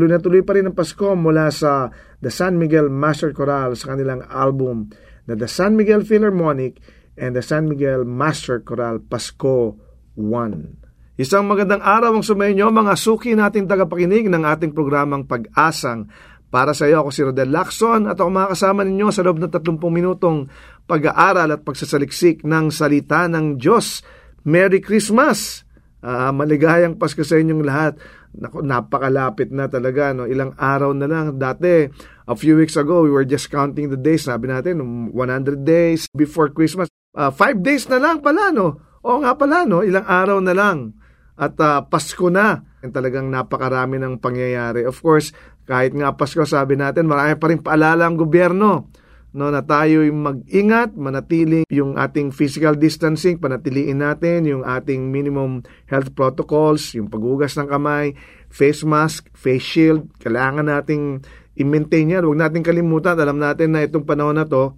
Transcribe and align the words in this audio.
Tuloy 0.00 0.16
na 0.16 0.24
tuloy 0.24 0.40
pa 0.40 0.56
rin 0.56 0.64
ang 0.64 0.72
Pasko 0.72 1.12
mula 1.12 1.52
sa 1.52 1.92
The 2.24 2.32
San 2.32 2.56
Miguel 2.56 2.88
Master 2.88 3.36
Choral 3.36 3.76
sa 3.76 3.92
kanilang 3.92 4.24
album 4.32 4.88
na 5.28 5.36
The 5.36 5.44
San 5.44 5.76
Miguel 5.76 6.08
Philharmonic 6.08 6.80
and 7.20 7.36
The 7.36 7.44
San 7.44 7.68
Miguel 7.68 8.08
Master 8.08 8.64
Choral 8.64 9.04
Pasko 9.04 9.76
1. 10.16 11.20
Isang 11.20 11.44
magandang 11.44 11.84
araw 11.84 12.16
ang 12.16 12.24
sumayin 12.24 12.64
mga 12.64 12.96
suki 12.96 13.36
nating 13.36 13.68
tagapakinig 13.68 14.24
ng 14.32 14.40
ating 14.40 14.72
programang 14.72 15.28
Pag-asang. 15.28 16.08
Para 16.48 16.72
sa 16.72 16.88
iyo 16.88 17.04
ako 17.04 17.10
si 17.12 17.20
Rodel 17.20 17.52
Lacson 17.52 18.08
at 18.08 18.16
ako 18.16 18.32
makakasama 18.32 18.88
ninyo 18.88 19.12
sa 19.12 19.20
loob 19.20 19.36
ng 19.36 19.52
30 19.52 19.84
minutong 19.84 20.48
pag-aaral 20.88 21.52
at 21.52 21.60
pagsasaliksik 21.60 22.40
ng 22.48 22.72
salita 22.72 23.28
ng 23.28 23.60
Diyos. 23.60 24.00
Merry 24.48 24.80
Christmas! 24.80 25.68
Uh, 26.00 26.32
maligayang 26.32 26.96
Pasko 26.96 27.20
sa 27.20 27.36
inyong 27.36 27.60
lahat. 27.60 28.00
Naku, 28.30 28.62
napakalapit 28.62 29.50
na 29.50 29.66
talaga. 29.66 30.14
No? 30.14 30.26
Ilang 30.26 30.54
araw 30.54 30.94
na 30.94 31.10
lang. 31.10 31.38
Dati, 31.38 31.90
a 32.26 32.34
few 32.38 32.54
weeks 32.54 32.78
ago, 32.78 33.02
we 33.02 33.10
were 33.10 33.26
just 33.26 33.50
counting 33.50 33.90
the 33.90 33.98
days. 33.98 34.30
Sabi 34.30 34.46
natin, 34.46 34.82
100 35.10 35.66
days 35.66 36.06
before 36.14 36.50
Christmas. 36.54 36.86
Uh, 37.10 37.34
five 37.34 37.58
days 37.58 37.90
na 37.90 37.98
lang 37.98 38.22
pala, 38.22 38.54
no? 38.54 38.78
Oo 39.02 39.18
nga 39.26 39.34
pala, 39.34 39.66
no? 39.66 39.82
Ilang 39.82 40.06
araw 40.06 40.38
na 40.38 40.54
lang. 40.54 40.94
At 41.34 41.58
uh, 41.58 41.82
Pasko 41.88 42.30
na. 42.30 42.62
And 42.80 42.94
talagang 42.94 43.28
napakarami 43.28 43.98
ng 43.98 44.22
pangyayari. 44.22 44.86
Of 44.86 45.02
course, 45.02 45.34
kahit 45.66 45.90
nga 45.92 46.14
Pasko, 46.14 46.46
sabi 46.46 46.78
natin, 46.78 47.10
marami 47.10 47.34
pa 47.34 47.50
rin 47.50 47.58
paalala 47.58 48.06
ang 48.06 48.14
gobyerno 48.14 48.92
no 49.30 49.46
na 49.54 49.62
tayo 49.62 50.02
mag-ingat, 50.10 50.98
manatiling 50.98 51.62
yung 51.70 51.94
ating 51.94 52.34
physical 52.34 52.74
distancing, 52.74 53.38
panatiliin 53.38 54.02
natin 54.02 54.42
yung 54.46 54.66
ating 54.66 55.10
minimum 55.10 55.62
health 55.86 56.10
protocols, 56.18 56.98
yung 56.98 57.06
paghugas 57.06 57.54
ng 57.54 57.70
kamay, 57.70 58.18
face 58.50 58.82
mask, 58.82 59.30
face 59.38 59.62
shield, 59.62 60.10
kailangan 60.18 60.66
nating 60.66 61.22
i-maintain 61.54 62.10
yan. 62.10 62.26
Huwag 62.26 62.42
natin 62.42 62.66
kalimutan, 62.66 63.14
alam 63.14 63.38
natin 63.38 63.78
na 63.78 63.86
itong 63.86 64.02
panahon 64.02 64.34
na 64.34 64.46
to, 64.46 64.74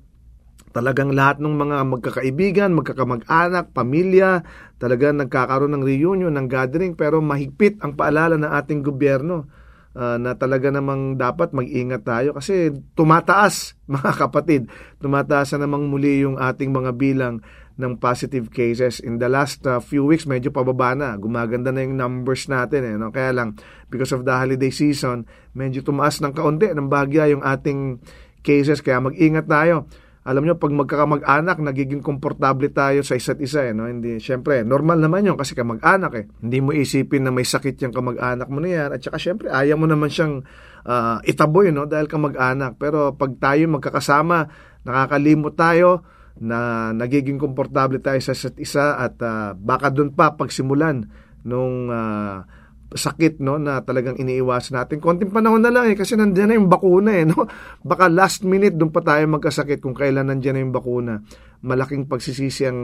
talagang 0.72 1.12
lahat 1.12 1.40
ng 1.40 1.52
mga 1.52 1.76
magkakaibigan, 1.88 2.76
magkakamag-anak, 2.76 3.72
pamilya, 3.72 4.44
talagang 4.76 5.20
nagkakaroon 5.20 5.72
ng 5.76 5.84
reunion, 5.84 6.32
ng 6.32 6.48
gathering, 6.48 6.92
pero 6.92 7.24
mahigpit 7.24 7.80
ang 7.80 7.96
paalala 7.96 8.36
ng 8.36 8.52
ating 8.52 8.80
gobyerno 8.84 9.48
uh, 9.96 10.16
na 10.20 10.36
talaga 10.36 10.68
namang 10.72 11.16
dapat 11.20 11.52
mag-ingat 11.52 12.04
tayo 12.04 12.36
kasi 12.36 12.72
tumataas, 12.96 13.76
mga 13.94 14.12
kapatid, 14.16 14.62
tumataas 15.00 15.56
na 15.56 15.68
namang 15.68 15.88
muli 15.88 16.24
yung 16.24 16.36
ating 16.40 16.72
mga 16.72 16.92
bilang 16.96 17.44
ng 17.80 17.96
positive 17.96 18.52
cases. 18.52 19.00
In 19.00 19.16
the 19.16 19.32
last 19.32 19.64
uh, 19.64 19.80
few 19.80 20.04
weeks, 20.04 20.28
medyo 20.28 20.52
pababa 20.52 20.92
na. 20.92 21.16
Gumaganda 21.16 21.72
na 21.72 21.80
yung 21.80 21.96
numbers 21.96 22.44
natin. 22.44 22.84
Eh, 22.84 22.94
no? 23.00 23.08
Kaya 23.08 23.32
lang, 23.32 23.56
because 23.88 24.12
of 24.12 24.28
the 24.28 24.34
holiday 24.34 24.68
season, 24.68 25.24
medyo 25.56 25.80
tumaas 25.80 26.20
ng 26.20 26.36
kaunti, 26.36 26.68
ng 26.68 26.92
bagya 26.92 27.32
yung 27.32 27.40
ating 27.40 27.96
cases. 28.44 28.84
Kaya 28.84 29.00
mag-ingat 29.00 29.48
tayo 29.48 29.88
alam 30.22 30.46
nyo, 30.46 30.54
pag 30.54 30.70
magkakamag-anak, 30.70 31.58
nagiging 31.58 31.98
komportable 31.98 32.70
tayo 32.70 33.02
sa 33.02 33.18
isa't 33.18 33.42
isa. 33.42 33.66
Eh, 33.66 33.74
no? 33.74 33.90
Hindi, 33.90 34.22
syempre, 34.22 34.62
normal 34.62 35.02
naman 35.02 35.26
yun 35.26 35.34
kasi 35.34 35.58
kamag-anak 35.58 36.12
eh. 36.14 36.24
Hindi 36.38 36.58
mo 36.62 36.70
isipin 36.70 37.26
na 37.26 37.34
may 37.34 37.42
sakit 37.42 37.74
yung 37.82 37.90
kamag-anak 37.90 38.46
mo 38.46 38.62
na 38.62 38.70
yan. 38.70 38.88
At 38.94 39.02
saka 39.02 39.18
syempre, 39.18 39.50
ayaw 39.50 39.74
mo 39.74 39.90
naman 39.90 40.14
siyang 40.14 40.46
uh, 40.86 41.18
itaboy 41.26 41.74
no? 41.74 41.90
dahil 41.90 42.06
kamag-anak. 42.06 42.78
Pero 42.78 43.18
pag 43.18 43.34
tayo 43.42 43.66
magkakasama, 43.66 44.46
nakakalimot 44.86 45.58
tayo, 45.58 46.06
na 46.38 46.90
nagiging 46.96 47.36
komportable 47.36 48.00
tayo 48.00 48.16
sa 48.24 48.32
isa't 48.32 48.56
isa 48.56 48.96
at 48.96 49.20
uh, 49.20 49.52
baka 49.52 49.92
doon 49.92 50.16
pa 50.16 50.32
pagsimulan 50.32 51.04
nung 51.44 51.92
uh, 51.92 52.40
sakit 52.94 53.40
no 53.40 53.56
na 53.56 53.80
talagang 53.82 54.16
iniiwasan 54.20 54.78
natin. 54.78 55.00
Konting 55.00 55.32
panahon 55.32 55.60
na 55.64 55.72
lang 55.72 55.88
eh 55.88 55.96
kasi 55.96 56.16
nandiyan 56.16 56.48
na 56.52 56.54
yung 56.56 56.70
bakuna 56.70 57.10
eh 57.12 57.24
no. 57.26 57.48
Baka 57.90 58.08
last 58.12 58.44
minute 58.44 58.76
doon 58.76 58.92
pa 58.92 59.02
tayo 59.04 59.24
magkasakit 59.28 59.80
kung 59.80 59.96
kailan 59.96 60.28
nandiyan 60.28 60.54
na 60.58 60.62
yung 60.62 60.74
bakuna. 60.74 61.14
Malaking 61.62 62.06
pagsisisi 62.10 62.68
ang 62.68 62.80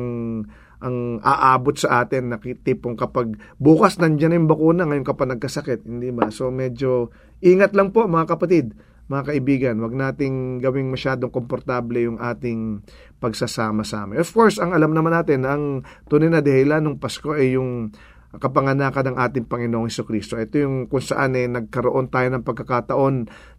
ang 0.79 1.19
aabot 1.27 1.75
sa 1.75 2.07
atin 2.07 2.31
na 2.31 2.39
tipong 2.39 2.95
kapag 2.95 3.35
bukas 3.59 3.99
nandiyan 3.99 4.31
na 4.31 4.39
yung 4.39 4.51
bakuna 4.51 4.87
ngayon 4.87 5.07
ka 5.07 5.19
pa 5.19 5.27
nagkasakit, 5.27 5.83
hindi 5.83 6.15
ba? 6.15 6.31
So 6.31 6.55
medyo 6.55 7.11
ingat 7.43 7.75
lang 7.75 7.91
po 7.91 8.07
mga 8.07 8.39
kapatid, 8.39 8.79
mga 9.09 9.23
kaibigan, 9.33 9.77
wag 9.81 9.97
nating 9.97 10.61
gawing 10.63 10.93
masyadong 10.93 11.33
komportable 11.33 11.99
yung 11.99 12.21
ating 12.21 12.85
pagsasama-sama. 13.19 14.21
Of 14.21 14.31
course, 14.37 14.61
ang 14.61 14.77
alam 14.77 14.93
naman 14.93 15.17
natin, 15.17 15.49
ang 15.49 15.83
tunay 16.07 16.29
na 16.31 16.45
dahilan 16.45 16.85
ng 16.85 16.97
Pasko 17.01 17.35
ay 17.35 17.57
yung 17.57 17.91
kapanganakan 18.37 19.15
ng 19.15 19.17
ating 19.17 19.45
Panginoong 19.49 19.89
Iso 19.89 20.05
Kristo. 20.05 20.37
Ito 20.37 20.61
yung 20.61 20.77
kung 20.93 21.01
saan 21.01 21.33
eh, 21.33 21.49
nagkaroon 21.49 22.13
tayo 22.13 22.29
ng 22.29 22.45
pagkakataon 22.45 23.15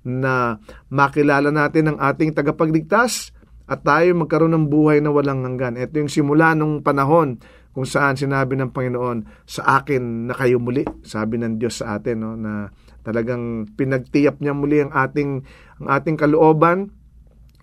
na 0.05 0.61
makilala 0.93 1.49
natin 1.49 1.89
ang 1.89 1.97
ating 1.97 2.37
tagapagligtas 2.37 3.33
at 3.65 3.81
tayo 3.81 4.13
magkaroon 4.13 4.53
ng 4.53 4.65
buhay 4.69 5.01
na 5.01 5.09
walang 5.09 5.41
hanggan. 5.41 5.77
Ito 5.77 6.05
yung 6.05 6.13
simula 6.13 6.53
ng 6.53 6.85
panahon 6.85 7.41
kung 7.73 7.85
saan 7.85 8.17
sinabi 8.17 8.57
ng 8.57 8.73
Panginoon, 8.73 9.45
sa 9.45 9.81
akin 9.81 10.27
na 10.29 10.33
kayo 10.33 10.57
muli, 10.57 10.83
sabi 11.05 11.37
ng 11.37 11.61
Diyos 11.61 11.79
sa 11.79 12.01
atin, 12.01 12.17
no, 12.17 12.33
na 12.33 12.73
talagang 13.05 13.69
pinagtiyap 13.77 14.41
niya 14.41 14.57
muli 14.57 14.81
ang 14.81 14.91
ating, 14.91 15.45
ang 15.85 15.87
ating 15.87 16.17
kalooban, 16.17 16.91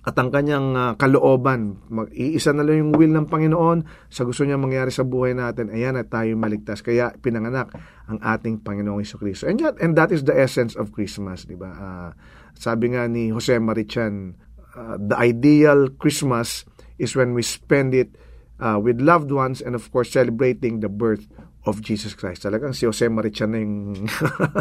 at 0.06 0.14
ang 0.14 0.30
kanyang 0.30 0.78
uh, 0.78 0.92
kalooban. 0.94 1.82
Mag-iisa 1.90 2.54
na 2.54 2.62
lang 2.62 2.78
yung 2.78 2.92
will 2.94 3.10
ng 3.10 3.26
Panginoon 3.26 4.06
sa 4.06 4.22
gusto 4.22 4.46
niya 4.46 4.54
mangyari 4.54 4.94
sa 4.94 5.02
buhay 5.02 5.34
natin. 5.34 5.74
Ayan 5.74 5.98
at 5.98 6.14
tayo 6.14 6.30
maligtas. 6.38 6.78
Kaya 6.78 7.10
pinanganak 7.18 7.74
ang 8.06 8.22
ating 8.22 8.62
Panginoong 8.62 9.02
Iso 9.02 9.18
Kristo. 9.18 9.50
And, 9.50 9.58
that, 9.58 9.82
and 9.82 9.98
that 9.98 10.14
is 10.14 10.22
the 10.22 10.38
essence 10.38 10.78
of 10.78 10.94
Christmas, 10.94 11.50
di 11.50 11.58
ba? 11.58 11.74
Uh, 11.74 12.10
sabi 12.54 12.94
nga 12.94 13.10
ni 13.10 13.34
Jose 13.34 13.58
Marichan, 13.58 14.38
uh, 14.78 14.94
the 14.94 15.18
ideal 15.18 15.90
Christmas 15.98 16.62
is 17.02 17.18
when 17.18 17.34
we 17.34 17.42
spend 17.42 17.90
it 17.90 18.14
uh, 18.62 18.78
with 18.78 19.02
loved 19.02 19.34
ones 19.34 19.58
and 19.58 19.74
of 19.74 19.90
course 19.90 20.14
celebrating 20.14 20.80
the 20.80 20.88
birth 20.88 21.26
of 21.66 21.82
Jesus 21.82 22.14
Christ. 22.14 22.46
Talagang 22.46 22.72
si 22.72 22.86
Jose 22.86 23.10
Marichan 23.10 23.50
na 23.50 23.58
yung, 23.58 24.06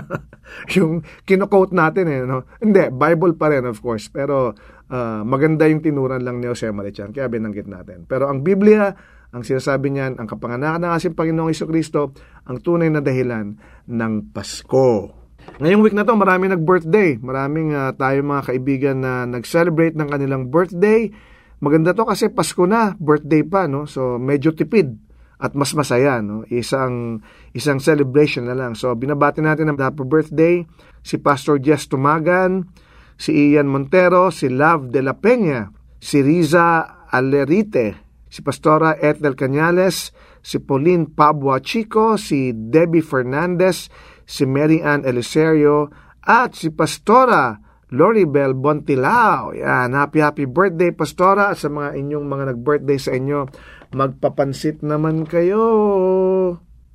yung 0.75 0.91
kinokote 1.23 1.71
natin 1.71 2.09
eh. 2.09 2.25
No? 2.25 2.49
Hindi, 2.57 2.89
Bible 2.89 3.37
pa 3.37 3.53
rin 3.53 3.69
of 3.69 3.77
course. 3.79 4.09
Pero 4.09 4.57
uh, 4.89 5.21
maganda 5.21 5.69
yung 5.69 5.85
tinuran 5.85 6.25
lang 6.25 6.41
ni 6.41 6.49
Jose 6.49 6.65
Marichan. 6.73 7.13
Kaya 7.13 7.29
binanggit 7.29 7.69
natin. 7.69 8.09
Pero 8.09 8.25
ang 8.25 8.41
Biblia, 8.41 8.89
ang 9.29 9.45
sinasabi 9.45 9.93
niyan, 9.93 10.17
ang 10.17 10.25
kapanganakan 10.25 10.81
ng 10.81 10.91
ating 10.97 11.13
Panginoong 11.13 11.53
Iso 11.53 11.69
Kristo, 11.69 12.11
ang 12.49 12.57
tunay 12.59 12.89
na 12.89 13.05
dahilan 13.05 13.53
ng 13.85 14.13
Pasko. 14.33 15.13
Ngayong 15.61 15.81
week 15.85 15.93
na 15.93 16.01
to, 16.01 16.17
marami 16.17 16.49
nag-birthday. 16.49 17.21
Maraming 17.21 17.69
uh, 17.77 17.93
tayo 17.93 18.17
mga 18.25 18.43
kaibigan 18.49 18.97
na 18.97 19.29
nag-celebrate 19.29 19.93
ng 19.93 20.09
kanilang 20.09 20.49
birthday. 20.49 21.13
Maganda 21.61 21.93
to 21.93 22.03
kasi 22.03 22.33
Pasko 22.33 22.65
na, 22.65 22.97
birthday 22.97 23.45
pa, 23.45 23.69
no? 23.69 23.85
So, 23.85 24.17
medyo 24.17 24.57
tipid 24.57 25.04
at 25.39 25.51
mas 25.53 25.75
masaya 25.75 26.23
no? 26.23 26.47
Isang 26.47 27.25
isang 27.51 27.83
celebration 27.83 28.47
na 28.47 28.55
lang. 28.55 28.73
So 28.73 28.91
binabati 28.95 29.43
natin 29.43 29.71
ng 29.71 29.79
happy 29.79 30.05
birthday 30.07 30.55
si 31.03 31.19
Pastor 31.19 31.59
Jess 31.59 31.91
Tumagan 31.91 32.71
si 33.15 33.53
Ian 33.53 33.67
Montero 33.67 34.31
si 34.31 34.51
Love 34.51 34.91
de 34.91 35.01
la 35.03 35.19
Peña 35.19 35.71
si 35.99 36.19
Riza 36.23 37.07
Alerite 37.11 37.95
si 38.27 38.43
Pastora 38.43 38.99
Ethel 38.99 39.39
Cañales 39.39 40.11
si 40.43 40.59
Pauline 40.59 41.07
Pabua 41.07 41.63
Chico 41.63 42.19
si 42.19 42.51
Debbie 42.51 43.05
Fernandez 43.05 43.87
si 44.27 44.43
Mary 44.43 44.83
Ann 44.83 45.07
Eliserio 45.07 45.93
at 46.25 46.57
si 46.57 46.73
Pastora 46.73 47.61
Loribel 47.93 48.57
Bontilao. 48.57 49.53
Yan, 49.53 49.93
happy 49.93 50.19
happy 50.19 50.45
birthday 50.49 50.89
Pastora 50.89 51.53
sa 51.53 51.69
mga 51.69 51.93
inyong 52.01 52.25
mga 52.25 52.43
nag-birthday 52.51 52.97
sa 52.97 53.13
inyo 53.13 53.45
magpapansit 53.93 54.81
naman 54.81 55.27
kayo. 55.27 55.61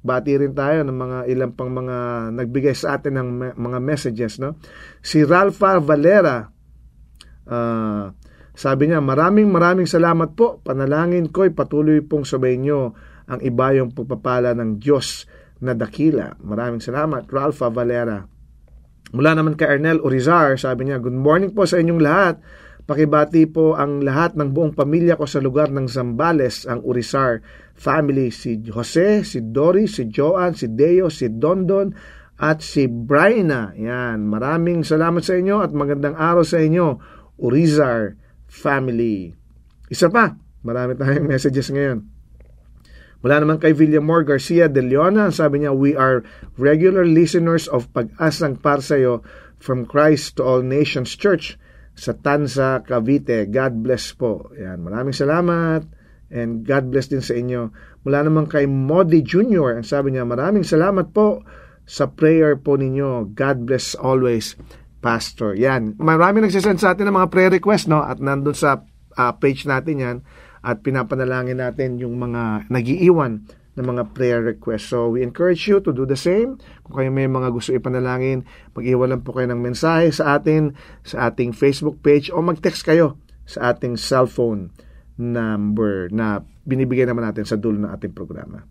Bati 0.01 0.33
rin 0.33 0.57
tayo 0.57 0.81
ng 0.81 0.97
mga 0.97 1.19
ilang 1.29 1.53
pang 1.53 1.69
mga 1.69 2.31
nagbigay 2.33 2.73
sa 2.73 2.97
atin 2.97 3.21
ng 3.21 3.29
mga 3.61 3.79
messages. 3.85 4.41
No? 4.41 4.57
Si 5.05 5.21
Ralpha 5.21 5.77
Valera, 5.77 6.49
uh, 7.45 8.05
sabi 8.57 8.89
niya, 8.89 9.05
maraming 9.05 9.53
maraming 9.53 9.87
salamat 9.87 10.33
po. 10.33 10.65
Panalangin 10.65 11.29
ko'y 11.29 11.53
patuloy 11.53 12.01
pong 12.01 12.25
sabay 12.25 12.57
nyo 12.57 12.97
ang 13.31 13.41
ibayong 13.45 13.93
pagpapala 13.95 14.57
ng 14.57 14.81
Diyos 14.81 15.29
na 15.61 15.77
dakila. 15.77 16.35
Maraming 16.41 16.81
salamat, 16.81 17.29
Ralpha 17.29 17.69
Valera. 17.69 18.25
Mula 19.11 19.31
naman 19.35 19.59
kay 19.59 19.79
Ernel 19.79 20.01
Urizar, 20.01 20.55
sabi 20.57 20.89
niya, 20.89 21.03
Good 21.03 21.17
morning 21.17 21.53
po 21.53 21.67
sa 21.67 21.79
inyong 21.79 22.03
lahat. 22.03 22.41
Pakibati 22.91 23.47
po 23.47 23.79
ang 23.79 24.03
lahat 24.03 24.35
ng 24.35 24.51
buong 24.51 24.75
pamilya 24.75 25.15
ko 25.15 25.23
sa 25.23 25.39
lugar 25.39 25.71
ng 25.71 25.87
Zambales, 25.87 26.67
ang 26.67 26.83
Urisar 26.83 27.39
family, 27.79 28.35
si 28.35 28.59
Jose, 28.67 29.23
si 29.23 29.47
Doris, 29.47 30.03
si 30.03 30.11
Joan, 30.11 30.59
si 30.59 30.67
Deo, 30.75 31.07
si 31.07 31.31
Dondon, 31.31 31.95
at 32.35 32.67
si 32.67 32.91
Bryna. 32.91 33.79
Yan, 33.79 34.27
maraming 34.27 34.83
salamat 34.83 35.23
sa 35.23 35.39
inyo 35.39 35.63
at 35.63 35.71
magandang 35.71 36.19
araw 36.19 36.43
sa 36.43 36.59
inyo, 36.59 36.99
Urizar 37.39 38.19
family. 38.51 39.39
Isa 39.87 40.11
pa, 40.11 40.35
marami 40.67 40.99
tayong 40.99 41.31
messages 41.39 41.71
ngayon. 41.71 42.03
Mula 43.23 43.39
naman 43.39 43.63
kay 43.63 43.71
Villamor 43.71 44.27
Garcia 44.27 44.67
de 44.67 44.83
Leona, 44.83 45.31
sabi 45.31 45.63
niya, 45.63 45.71
We 45.71 45.95
are 45.95 46.27
regular 46.59 47.07
listeners 47.07 47.71
of 47.71 47.87
Pag-asang 47.95 48.59
Parsayo 48.59 49.23
from 49.63 49.87
Christ 49.87 50.35
to 50.35 50.43
All 50.43 50.67
Nations 50.67 51.15
Church 51.15 51.55
sa 52.01 52.17
Tansa, 52.17 52.81
Cavite. 52.81 53.45
God 53.53 53.85
bless 53.85 54.17
po. 54.17 54.49
Yan, 54.57 54.81
maraming 54.81 55.13
salamat 55.13 55.85
and 56.33 56.65
God 56.65 56.89
bless 56.89 57.13
din 57.13 57.21
sa 57.21 57.37
inyo. 57.37 57.69
Mula 58.09 58.25
naman 58.25 58.49
kay 58.49 58.65
Modi 58.65 59.21
Jr. 59.21 59.77
Ang 59.77 59.85
sabi 59.85 60.17
niya, 60.17 60.25
maraming 60.25 60.65
salamat 60.65 61.13
po 61.13 61.45
sa 61.85 62.09
prayer 62.09 62.57
po 62.57 62.81
ninyo. 62.81 63.37
God 63.37 63.69
bless 63.69 63.93
always, 63.99 64.57
Pastor. 65.05 65.53
Yan. 65.59 66.01
Maraming 66.01 66.49
nagsasend 66.49 66.81
sa 66.81 66.97
atin 66.97 67.13
ng 67.13 67.17
mga 67.21 67.29
prayer 67.29 67.53
request, 67.53 67.93
no? 67.93 68.01
At 68.01 68.17
nandun 68.23 68.57
sa 68.57 68.81
uh, 69.21 69.33
page 69.37 69.69
natin 69.69 69.97
yan. 70.01 70.17
At 70.65 70.81
pinapanalangin 70.81 71.61
natin 71.61 72.01
yung 72.01 72.17
mga 72.17 72.73
nagiiwan 72.73 73.45
ng 73.79 73.87
mga 73.87 74.03
prayer 74.17 74.43
requests. 74.43 74.91
So, 74.91 75.15
we 75.15 75.23
encourage 75.23 75.67
you 75.71 75.79
to 75.83 75.95
do 75.95 76.03
the 76.03 76.19
same. 76.19 76.59
Kung 76.83 76.95
kayo 76.99 77.11
may 77.15 77.31
mga 77.31 77.55
gusto 77.55 77.71
ipanalangin, 77.71 78.43
mag-iwan 78.75 79.15
lang 79.15 79.23
po 79.23 79.35
kayo 79.37 79.51
ng 79.51 79.63
mensahe 79.63 80.11
sa 80.11 80.39
atin, 80.39 80.75
sa 81.07 81.31
ating 81.31 81.55
Facebook 81.55 82.03
page, 82.03 82.31
o 82.35 82.43
mag-text 82.43 82.83
kayo 82.83 83.21
sa 83.47 83.75
ating 83.75 83.95
cellphone 83.95 84.75
number 85.21 86.11
na 86.11 86.43
binibigay 86.65 87.05
naman 87.05 87.27
natin 87.27 87.45
sa 87.47 87.59
dulo 87.59 87.77
ng 87.83 87.93
ating 87.93 88.15
programa. 88.15 88.65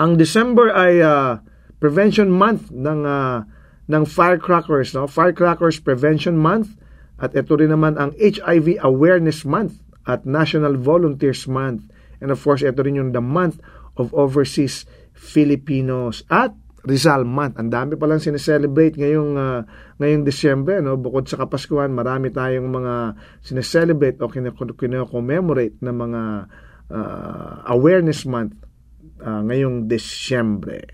Ang 0.00 0.18
December 0.18 0.74
ay 0.74 0.98
uh, 0.98 1.38
prevention 1.78 2.26
month 2.32 2.72
ng 2.74 3.06
uh, 3.06 3.46
ng 3.84 4.04
firecrackers, 4.08 4.96
no? 4.96 5.04
Firecrackers 5.04 5.76
Prevention 5.76 6.40
Month 6.40 6.80
at 7.20 7.36
ito 7.36 7.52
rin 7.54 7.70
naman 7.70 8.00
ang 8.00 8.16
HIV 8.16 8.80
Awareness 8.80 9.44
Month 9.44 9.84
at 10.08 10.24
National 10.24 10.80
Volunteers 10.80 11.44
Month. 11.44 11.92
And 12.24 12.32
of 12.32 12.40
course, 12.40 12.64
ito 12.64 12.80
rin 12.80 12.96
yung 12.96 13.12
the 13.12 13.20
month 13.20 13.60
of 14.00 14.16
overseas 14.16 14.88
Filipinos. 15.12 16.24
At 16.32 16.56
Rizal 16.84 17.24
Month. 17.24 17.56
Ang 17.56 17.72
dami 17.72 17.96
palang 17.96 18.20
sineselebrate 18.20 19.00
ngayong, 19.00 19.40
uh, 19.40 19.64
ngayong 19.96 20.22
Disyembre. 20.22 20.84
No? 20.84 21.00
Bukod 21.00 21.24
sa 21.26 21.40
Kapaskuhan, 21.40 21.96
marami 21.96 22.28
tayong 22.28 22.68
mga 22.68 23.16
sineselebrate 23.40 24.20
o 24.20 24.28
kino-commemorate 24.28 25.80
na 25.80 25.92
mga 25.96 26.22
uh, 26.92 27.54
awareness 27.72 28.28
month 28.28 28.52
uh, 29.24 29.40
ngayong 29.48 29.88
Disyembre. 29.88 30.84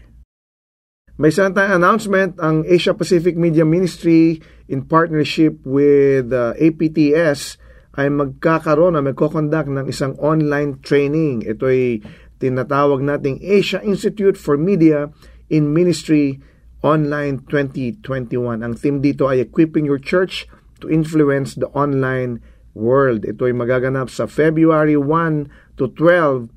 May 1.20 1.34
isang 1.34 1.52
tayong 1.52 1.82
announcement, 1.82 2.38
ang 2.40 2.64
Asia 2.64 2.96
Pacific 2.96 3.36
Media 3.36 3.66
Ministry 3.66 4.40
in 4.70 4.86
partnership 4.86 5.58
with 5.68 6.32
uh, 6.32 6.56
APTS 6.56 7.60
ay 7.98 8.06
magkakaroon 8.06 8.94
na 8.94 9.02
magkoconduct 9.02 9.70
ng 9.70 9.86
isang 9.90 10.14
online 10.22 10.78
training. 10.84 11.42
Ito 11.42 11.64
ay 11.66 12.04
tinatawag 12.38 13.02
nating 13.02 13.42
Asia 13.42 13.82
Institute 13.82 14.38
for 14.38 14.54
Media 14.54 15.10
in 15.50 15.74
Ministry 15.74 16.38
Online 16.80 17.42
2021. 17.44 18.62
Ang 18.62 18.74
theme 18.78 19.02
dito 19.02 19.26
ay 19.26 19.42
Equipping 19.42 19.84
Your 19.84 20.00
Church 20.00 20.46
to 20.80 20.88
Influence 20.88 21.58
the 21.58 21.68
Online 21.76 22.40
World. 22.72 23.26
Ito 23.26 23.50
ay 23.50 23.54
magaganap 23.54 24.08
sa 24.08 24.30
February 24.30 24.96
1 24.96 25.76
to 25.76 25.90
12, 25.92 26.48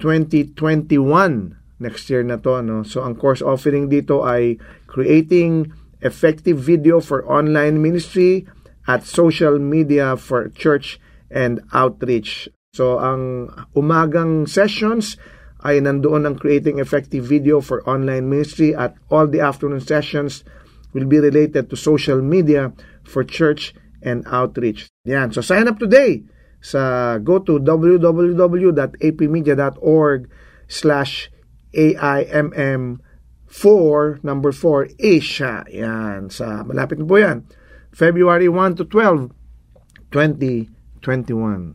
2021 0.00 1.58
next 1.82 2.06
year 2.08 2.22
na 2.22 2.38
to. 2.38 2.62
No? 2.62 2.86
So, 2.86 3.02
ang 3.02 3.18
course 3.18 3.42
offering 3.42 3.90
dito 3.90 4.22
ay 4.22 4.56
creating 4.86 5.74
effective 6.00 6.56
video 6.56 7.02
for 7.02 7.26
online 7.26 7.82
ministry 7.82 8.46
at 8.88 9.04
social 9.04 9.60
media 9.60 10.16
for 10.16 10.48
church 10.48 10.96
and 11.30 11.60
outreach. 11.76 12.48
So, 12.72 12.96
ang 12.96 13.52
umagang 13.76 14.48
sessions 14.48 15.20
ay 15.60 15.84
nandoon 15.84 16.24
ang 16.24 16.40
creating 16.40 16.80
effective 16.80 17.28
video 17.28 17.60
for 17.60 17.84
online 17.84 18.32
ministry 18.32 18.72
at 18.72 18.96
all 19.12 19.28
the 19.28 19.44
afternoon 19.44 19.84
sessions 19.84 20.40
will 20.96 21.04
be 21.04 21.20
related 21.20 21.68
to 21.68 21.76
social 21.76 22.24
media 22.24 22.72
for 23.04 23.20
church 23.20 23.76
and 24.00 24.24
outreach. 24.32 24.88
Yan. 25.04 25.36
So, 25.36 25.44
sign 25.44 25.68
up 25.68 25.76
today 25.76 26.24
sa 26.64 27.20
go 27.20 27.44
to 27.44 27.60
www.apmedia.org 27.60 30.20
slash 30.68 31.30
AIMM4, 31.76 34.24
number 34.24 34.52
4, 34.52 34.88
Asia. 34.96 35.64
Yan, 35.68 36.32
sa 36.32 36.64
malapit 36.64 36.96
na 36.96 37.04
po 37.04 37.20
yan. 37.20 37.44
February 37.98 38.46
1 38.46 38.78
to 38.78 38.86
12, 38.86 39.34
2021. 40.14 41.74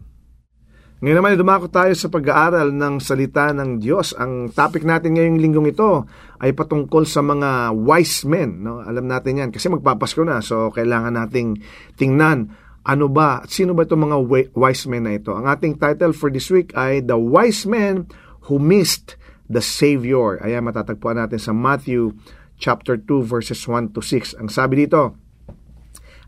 Ngayon 1.03 1.18
naman, 1.20 1.36
dumako 1.36 1.68
tayo 1.68 1.92
sa 2.00 2.08
pag-aaral 2.08 2.72
ng 2.72 3.03
salita 3.03 3.51
ng 3.51 3.84
Diyos. 3.84 4.15
Ang 4.15 4.56
topic 4.56 4.88
natin 4.88 5.20
ngayong 5.20 5.36
linggong 5.36 5.68
ito 5.68 6.08
ay 6.39 6.56
patungkol 6.56 7.03
sa 7.03 7.20
mga 7.20 7.75
wise 7.75 8.24
men. 8.24 8.63
No? 8.63 8.80
Alam 8.80 9.12
natin 9.12 9.44
yan 9.44 9.51
kasi 9.51 9.68
magpapasko 9.68 10.24
na. 10.24 10.39
So, 10.39 10.72
kailangan 10.72 11.20
nating 11.20 11.60
tingnan 12.00 12.56
ano 12.88 13.12
ba, 13.12 13.44
sino 13.51 13.75
ba 13.75 13.84
itong 13.84 14.08
mga 14.08 14.18
wise 14.56 14.88
men 14.88 15.03
na 15.03 15.20
ito. 15.20 15.36
Ang 15.36 15.44
ating 15.44 15.75
title 15.75 16.15
for 16.15 16.32
this 16.32 16.48
week 16.48 16.72
ay 16.72 17.03
The 17.03 17.20
Wise 17.20 17.68
Men 17.68 18.08
Who 18.48 18.63
Missed 18.63 19.20
the 19.51 19.60
Savior. 19.60 20.39
Ayan, 20.39 20.63
matatagpuan 20.63 21.20
natin 21.20 21.39
sa 21.39 21.51
Matthew 21.51 22.15
chapter 22.56 22.96
2 22.96 23.27
verses 23.27 23.60
1 23.68 23.92
to 23.92 24.00
6. 24.00 24.39
Ang 24.39 24.48
sabi 24.48 24.88
dito, 24.88 25.20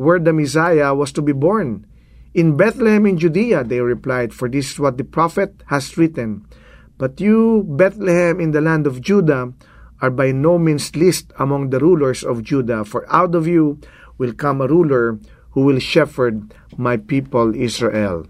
where 0.00 0.16
the 0.16 0.32
Messiah 0.32 0.96
was 0.96 1.12
to 1.12 1.20
be 1.20 1.36
born. 1.36 1.84
In 2.32 2.56
Bethlehem 2.56 3.04
in 3.04 3.20
Judea, 3.20 3.68
they 3.68 3.84
replied, 3.84 4.32
for 4.32 4.48
this 4.48 4.72
is 4.72 4.80
what 4.80 4.96
the 4.96 5.04
prophet 5.04 5.60
has 5.68 5.92
written. 6.00 6.48
But 6.96 7.20
you, 7.20 7.68
Bethlehem 7.68 8.40
in 8.40 8.56
the 8.56 8.64
land 8.64 8.88
of 8.88 9.04
Judah, 9.04 9.52
are 10.00 10.08
by 10.08 10.32
no 10.32 10.56
means 10.56 10.96
least 10.96 11.36
among 11.36 11.68
the 11.68 11.84
rulers 11.84 12.24
of 12.24 12.40
Judah, 12.40 12.88
for 12.88 13.04
out 13.12 13.36
of 13.36 13.44
you 13.44 13.76
will 14.16 14.32
come 14.32 14.64
a 14.64 14.68
ruler 14.68 15.20
who 15.52 15.68
will 15.68 15.82
shepherd 15.82 16.48
my 16.80 16.96
people 16.96 17.52
Israel. 17.52 18.24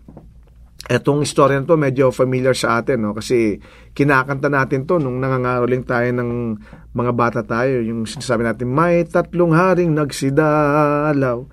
Etong 0.91 1.23
istorya 1.23 1.62
to 1.62 1.79
medyo 1.79 2.11
familiar 2.11 2.50
sa 2.50 2.83
atin 2.83 3.07
no 3.07 3.15
kasi 3.15 3.62
kinakanta 3.95 4.50
natin 4.50 4.91
to 4.91 4.99
nung 4.99 5.23
nangangaroling 5.23 5.87
tayo 5.87 6.11
ng 6.11 6.59
mga 6.91 7.12
bata 7.15 7.41
tayo 7.47 7.79
yung 7.79 8.11
sinasabi 8.11 8.43
natin 8.43 8.67
may 8.67 9.07
tatlong 9.07 9.55
haring 9.55 9.95
nagsidalaw 9.95 11.47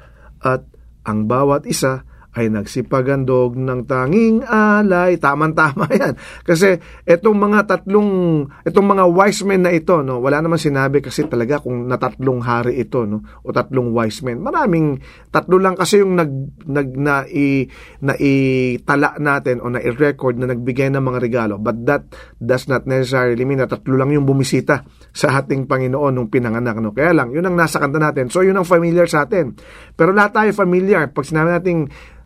at 0.44 0.66
ang 1.08 1.26
bawat 1.26 1.64
isa 1.66 2.04
ay 2.38 2.54
nagsipagandog 2.54 3.58
ng 3.58 3.90
tanging 3.90 4.46
alay. 4.46 5.18
Taman-tama 5.18 5.90
yan. 5.98 6.14
Kasi 6.46 6.78
itong 7.02 7.34
mga 7.34 7.66
tatlong, 7.66 8.46
itong 8.62 8.88
mga 8.94 9.06
wise 9.10 9.42
men 9.42 9.66
na 9.66 9.74
ito, 9.74 10.06
no, 10.06 10.22
wala 10.22 10.46
naman 10.46 10.62
sinabi 10.62 11.02
kasi 11.02 11.26
talaga 11.26 11.58
kung 11.58 11.90
natatlong 11.90 12.46
hari 12.46 12.78
ito, 12.78 13.10
no, 13.10 13.26
o 13.42 13.50
tatlong 13.50 13.90
wise 13.90 14.22
men. 14.22 14.38
Maraming, 14.38 15.02
tatlo 15.34 15.58
lang 15.58 15.74
kasi 15.74 16.06
yung 16.06 16.14
nag, 16.14 16.30
nag 16.70 16.90
na, 16.94 17.26
i, 17.26 17.66
na 18.06 18.14
itala 18.22 19.18
natin 19.18 19.58
o 19.58 19.74
na 19.74 19.82
i-record 19.82 20.38
na 20.38 20.54
nagbigay 20.54 20.94
ng 20.94 21.02
mga 21.02 21.20
regalo. 21.20 21.58
But 21.58 21.82
that 21.90 22.06
does 22.38 22.70
not 22.70 22.86
necessarily 22.86 23.42
mean 23.50 23.66
na 23.66 23.70
tatlo 23.70 23.98
lang 23.98 24.14
yung 24.14 24.30
bumisita 24.30 24.86
sa 25.14 25.42
ating 25.42 25.66
Panginoon 25.66 26.14
nung 26.14 26.30
pinanganak. 26.30 26.78
No? 26.80 26.94
Kaya 26.94 27.14
lang, 27.14 27.34
yun 27.34 27.46
ang 27.46 27.56
nasa 27.58 27.78
kanta 27.82 27.98
natin. 27.98 28.30
So, 28.30 28.46
yun 28.46 28.58
ang 28.58 28.68
familiar 28.68 29.10
sa 29.10 29.26
atin. 29.26 29.58
Pero 29.94 30.14
lahat 30.14 30.34
tayo 30.34 30.50
familiar. 30.54 31.10
Pag 31.12 31.26
sinabi 31.26 31.50
natin 31.54 31.78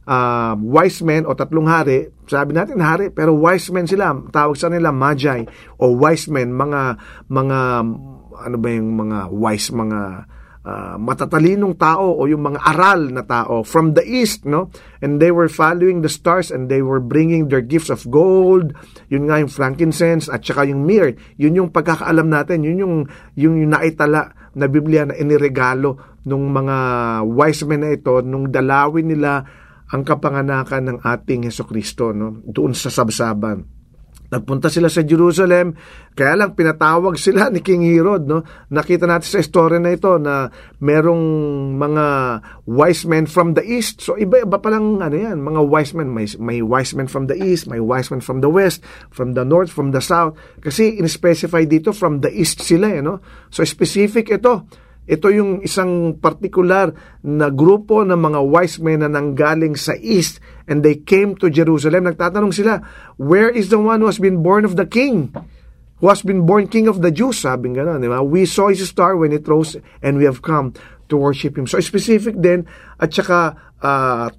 uh, 0.07 0.53
wise 0.59 1.01
men 1.05 1.23
o 1.27 1.35
tatlong 1.37 1.67
hari, 1.69 2.09
sabi 2.25 2.55
natin 2.55 2.79
hari, 2.81 3.13
pero 3.13 3.35
wise 3.35 3.69
men 3.69 3.85
sila, 3.85 4.15
tawag 4.31 4.57
sa 4.57 4.71
nila 4.71 4.89
magi 4.89 5.45
o 5.77 5.93
wise 5.95 6.31
men, 6.31 6.55
mga 6.55 6.97
mga 7.29 7.59
ano 8.41 8.57
ba 8.57 8.69
yung 8.73 8.97
mga 8.97 9.29
wise 9.29 9.69
mga 9.69 10.25
uh, 10.65 10.95
matatalinong 10.97 11.77
tao 11.77 12.17
o 12.17 12.25
yung 12.29 12.45
mga 12.53 12.59
aral 12.61 13.09
na 13.09 13.23
tao 13.25 13.65
from 13.65 13.93
the 13.97 14.03
east, 14.05 14.45
no? 14.45 14.69
And 15.01 15.17
they 15.17 15.33
were 15.33 15.49
following 15.49 16.05
the 16.05 16.11
stars 16.11 16.53
and 16.53 16.69
they 16.69 16.81
were 16.85 17.01
bringing 17.01 17.49
their 17.49 17.63
gifts 17.63 17.89
of 17.89 18.05
gold, 18.09 18.73
yun 19.09 19.29
nga 19.29 19.41
yung 19.41 19.51
frankincense 19.51 20.29
at 20.29 20.45
saka 20.45 20.69
yung 20.69 20.85
myrrh. 20.85 21.17
Yun 21.37 21.57
yung 21.57 21.69
pagkakaalam 21.73 22.29
natin, 22.29 22.65
yun 22.65 22.77
yung 22.81 22.95
yung, 23.33 23.55
yung 23.57 23.71
naitala 23.73 24.33
na 24.53 24.67
Biblia 24.67 25.07
na 25.07 25.15
iniregalo 25.15 26.21
nung 26.27 26.53
mga 26.53 26.75
wise 27.25 27.65
men 27.65 27.81
na 27.81 27.95
ito 27.95 28.21
nung 28.21 28.51
dalawin 28.51 29.09
nila 29.09 29.41
ang 29.91 30.07
kapanganakan 30.07 30.83
ng 30.87 30.97
ating 31.03 31.49
Heso 31.49 31.67
Kristo 31.67 32.15
no? 32.15 32.39
doon 32.47 32.71
sa 32.71 32.87
sabsaban. 32.87 33.80
Nagpunta 34.31 34.71
sila 34.71 34.87
sa 34.87 35.03
Jerusalem, 35.03 35.75
kaya 36.15 36.39
lang 36.39 36.55
pinatawag 36.55 37.19
sila 37.19 37.51
ni 37.51 37.59
King 37.59 37.83
Herod. 37.83 38.23
No? 38.23 38.47
Nakita 38.71 39.03
natin 39.03 39.27
sa 39.27 39.43
story 39.43 39.83
na 39.83 39.91
ito 39.91 40.15
na 40.15 40.47
merong 40.79 41.23
mga 41.75 42.05
wise 42.63 43.03
men 43.03 43.27
from 43.27 43.59
the 43.59 43.63
east. 43.67 43.99
So 43.99 44.15
iba-iba 44.15 44.55
pa 44.63 44.71
lang 44.71 45.03
ano 45.03 45.15
yan, 45.19 45.43
mga 45.43 45.61
wise 45.67 45.91
men. 45.91 46.15
May, 46.15 46.31
may 46.39 46.63
wise 46.63 46.95
men 46.95 47.11
from 47.11 47.27
the 47.27 47.35
east, 47.35 47.67
may 47.67 47.83
wise 47.83 48.07
men 48.07 48.23
from 48.23 48.39
the 48.39 48.47
west, 48.47 48.79
from 49.11 49.35
the 49.35 49.43
north, 49.43 49.67
from 49.67 49.91
the 49.91 49.99
south. 49.99 50.39
Kasi 50.63 50.95
in-specify 50.95 51.67
dito 51.67 51.91
from 51.91 52.23
the 52.23 52.31
east 52.31 52.63
sila. 52.63 52.87
Eh, 52.87 53.03
no? 53.03 53.19
So 53.51 53.67
specific 53.67 54.31
ito 54.31 54.63
ito 55.09 55.27
yung 55.33 55.65
isang 55.65 56.15
particular 56.21 56.93
na 57.25 57.49
grupo 57.49 58.05
ng 58.05 58.15
mga 58.15 58.39
wise 58.45 58.77
men 58.77 59.01
na 59.01 59.09
nanggaling 59.09 59.73
sa 59.73 59.97
east 59.97 60.37
and 60.69 60.85
they 60.85 61.01
came 61.01 61.33
to 61.35 61.49
Jerusalem. 61.49 62.05
Nagtatanong 62.05 62.53
sila, 62.53 62.79
where 63.17 63.49
is 63.49 63.73
the 63.73 63.81
one 63.81 63.99
who 63.99 64.07
has 64.07 64.21
been 64.21 64.45
born 64.45 64.61
of 64.61 64.77
the 64.77 64.85
king? 64.85 65.33
Who 66.01 66.09
has 66.09 66.25
been 66.25 66.45
born 66.45 66.69
king 66.69 66.89
of 66.89 67.01
the 67.01 67.13
Jews? 67.13 67.41
Sabi 67.45 67.73
nga 67.73 67.97
di 67.97 68.09
ba? 68.09 68.25
We 68.25 68.49
saw 68.49 68.69
his 68.69 68.81
star 68.85 69.17
when 69.17 69.33
it 69.33 69.45
rose 69.45 69.77
and 70.01 70.17
we 70.17 70.25
have 70.25 70.41
come 70.41 70.73
to 71.09 71.15
worship 71.17 71.57
him. 71.57 71.65
So 71.65 71.77
specific 71.81 72.37
din 72.37 72.65
at 72.97 73.13
saka 73.13 73.57
uh, 73.81 74.29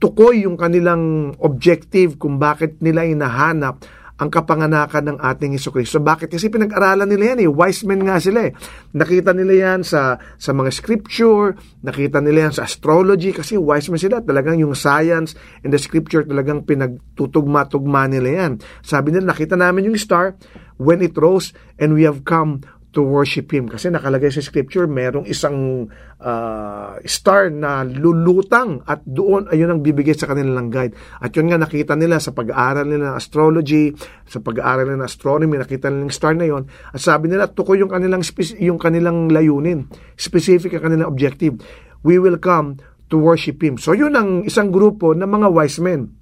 tukoy 0.00 0.48
yung 0.48 0.56
kanilang 0.56 1.36
objective 1.44 2.16
kung 2.16 2.40
bakit 2.40 2.80
nila 2.80 3.04
inahanap 3.04 3.84
ang 4.20 4.28
kapanganakan 4.28 5.16
ng 5.16 5.18
ating 5.18 5.56
Iso 5.56 5.72
Kristo. 5.72 5.96
Bakit? 5.96 6.28
Kasi 6.28 6.52
pinag-aralan 6.52 7.08
nila 7.08 7.32
yan 7.34 7.48
eh. 7.48 7.48
Wise 7.48 7.88
men 7.88 8.04
nga 8.04 8.20
sila 8.20 8.52
eh. 8.52 8.52
Nakita 8.92 9.32
nila 9.32 9.54
yan 9.56 9.80
sa, 9.80 10.20
sa 10.36 10.52
mga 10.52 10.68
scripture, 10.76 11.56
nakita 11.80 12.20
nila 12.20 12.48
yan 12.48 12.54
sa 12.60 12.68
astrology, 12.68 13.32
kasi 13.32 13.56
wise 13.56 13.88
men 13.88 13.96
sila. 13.96 14.20
Talagang 14.20 14.60
yung 14.60 14.76
science 14.76 15.32
and 15.64 15.72
the 15.72 15.80
scripture 15.80 16.20
talagang 16.20 16.68
pinagtutugma-tugma 16.68 18.12
nila 18.12 18.28
yan. 18.44 18.52
Sabi 18.84 19.16
nila, 19.16 19.32
nakita 19.32 19.56
namin 19.56 19.88
yung 19.88 19.96
star 19.96 20.36
when 20.76 21.00
it 21.00 21.16
rose 21.16 21.56
and 21.80 21.96
we 21.96 22.04
have 22.04 22.28
come 22.28 22.60
to 22.90 23.06
worship 23.06 23.50
Him. 23.54 23.70
Kasi 23.70 23.90
nakalagay 23.90 24.34
sa 24.34 24.42
scripture, 24.42 24.90
merong 24.90 25.26
isang 25.26 25.86
uh, 26.18 26.98
star 27.06 27.48
na 27.54 27.86
lulutang 27.86 28.82
at 28.86 29.02
doon 29.06 29.46
ayun 29.50 29.70
ang 29.70 29.80
bibigay 29.80 30.14
sa 30.14 30.26
kanilang 30.26 30.68
guide. 30.68 30.94
At 31.22 31.30
yun 31.38 31.50
nga 31.50 31.58
nakita 31.58 31.94
nila 31.94 32.18
sa 32.18 32.34
pag-aaral 32.34 32.86
nila 32.86 33.14
ng 33.14 33.18
astrology, 33.18 33.94
sa 34.26 34.42
pag-aaral 34.42 34.90
nila 34.90 35.06
ng 35.06 35.10
astronomy, 35.10 35.54
nakita 35.58 35.86
nila 35.88 36.10
yung 36.10 36.14
star 36.14 36.34
na 36.34 36.46
yon 36.46 36.66
At 36.90 37.00
sabi 37.00 37.30
nila, 37.30 37.50
tuko 37.50 37.78
yung 37.78 37.90
kanilang, 37.90 38.26
yung 38.58 38.78
kanilang 38.78 39.30
layunin. 39.30 39.86
Specific 40.18 40.74
ang 40.74 40.90
kanilang 40.90 41.08
objective. 41.08 41.62
We 42.02 42.18
will 42.18 42.42
come 42.42 42.82
to 43.10 43.18
worship 43.18 43.62
Him. 43.62 43.78
So 43.78 43.94
yun 43.94 44.14
ang 44.18 44.46
isang 44.46 44.74
grupo 44.74 45.14
ng 45.14 45.26
mga 45.26 45.48
wise 45.50 45.78
men. 45.78 46.19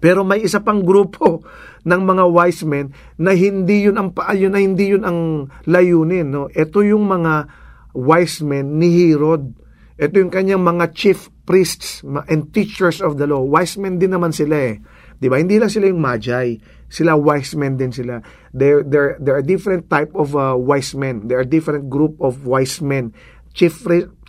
Pero 0.00 0.24
may 0.24 0.42
isa 0.42 0.64
pang 0.64 0.80
grupo 0.80 1.44
ng 1.88 2.02
mga 2.02 2.24
wise 2.32 2.64
men 2.64 2.90
na 3.20 3.36
hindi 3.36 3.86
yun 3.86 3.96
ang 4.00 4.10
yun 4.34 4.52
na 4.52 4.60
hindi 4.60 4.96
yun 4.96 5.04
ang 5.04 5.48
layunin, 5.68 6.28
no. 6.32 6.48
Ito 6.48 6.82
yung 6.82 7.06
mga 7.06 7.46
wise 7.94 8.42
men 8.42 8.80
ni 8.80 8.88
Herod. 8.88 9.54
Ito 10.00 10.16
yung 10.16 10.32
kanyang 10.32 10.64
mga 10.64 10.96
chief 10.96 11.28
priests 11.44 12.00
and 12.30 12.48
teachers 12.56 13.04
of 13.04 13.20
the 13.20 13.28
law. 13.28 13.44
Wise 13.44 13.76
men 13.76 14.00
din 14.00 14.16
naman 14.16 14.32
sila 14.32 14.56
eh. 14.56 14.80
'Di 15.20 15.28
ba? 15.28 15.36
Hindi 15.36 15.60
lang 15.60 15.68
sila 15.68 15.92
yung 15.92 16.00
magi. 16.00 16.56
Sila 16.90 17.14
wise 17.14 17.54
men 17.54 17.76
din 17.76 17.92
sila. 17.92 18.18
There 18.50 18.82
there 18.82 19.20
there 19.20 19.36
are 19.36 19.44
different 19.44 19.92
type 19.92 20.10
of 20.16 20.32
uh, 20.32 20.56
wise 20.56 20.96
men. 20.96 21.28
There 21.28 21.38
are 21.38 21.46
different 21.46 21.92
group 21.92 22.16
of 22.18 22.48
wise 22.48 22.80
men. 22.80 23.12
Chief 23.52 23.76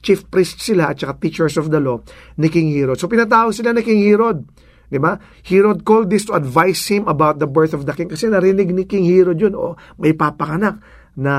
chief 0.01 0.27
priests 0.27 0.65
sila 0.65 0.91
at 0.91 0.99
saka 0.99 1.15
teachers 1.21 1.55
of 1.55 1.69
the 1.71 1.79
law 1.79 2.01
ni 2.35 2.49
King 2.51 2.73
Herod. 2.73 2.99
So 2.99 3.07
pinatawag 3.07 3.55
sila 3.55 3.71
ni 3.71 3.81
King 3.85 4.03
Herod. 4.03 4.43
Di 4.91 4.99
ba? 4.99 5.15
Herod 5.47 5.87
called 5.87 6.11
this 6.11 6.27
to 6.27 6.35
advise 6.35 6.83
him 6.91 7.07
about 7.07 7.39
the 7.39 7.47
birth 7.47 7.71
of 7.71 7.87
the 7.87 7.95
king. 7.95 8.11
Kasi 8.11 8.27
narinig 8.27 8.75
ni 8.75 8.83
King 8.83 9.07
Herod 9.07 9.39
yun, 9.39 9.55
oh, 9.55 9.79
may 9.95 10.11
papakanak 10.11 10.83
na 11.15 11.33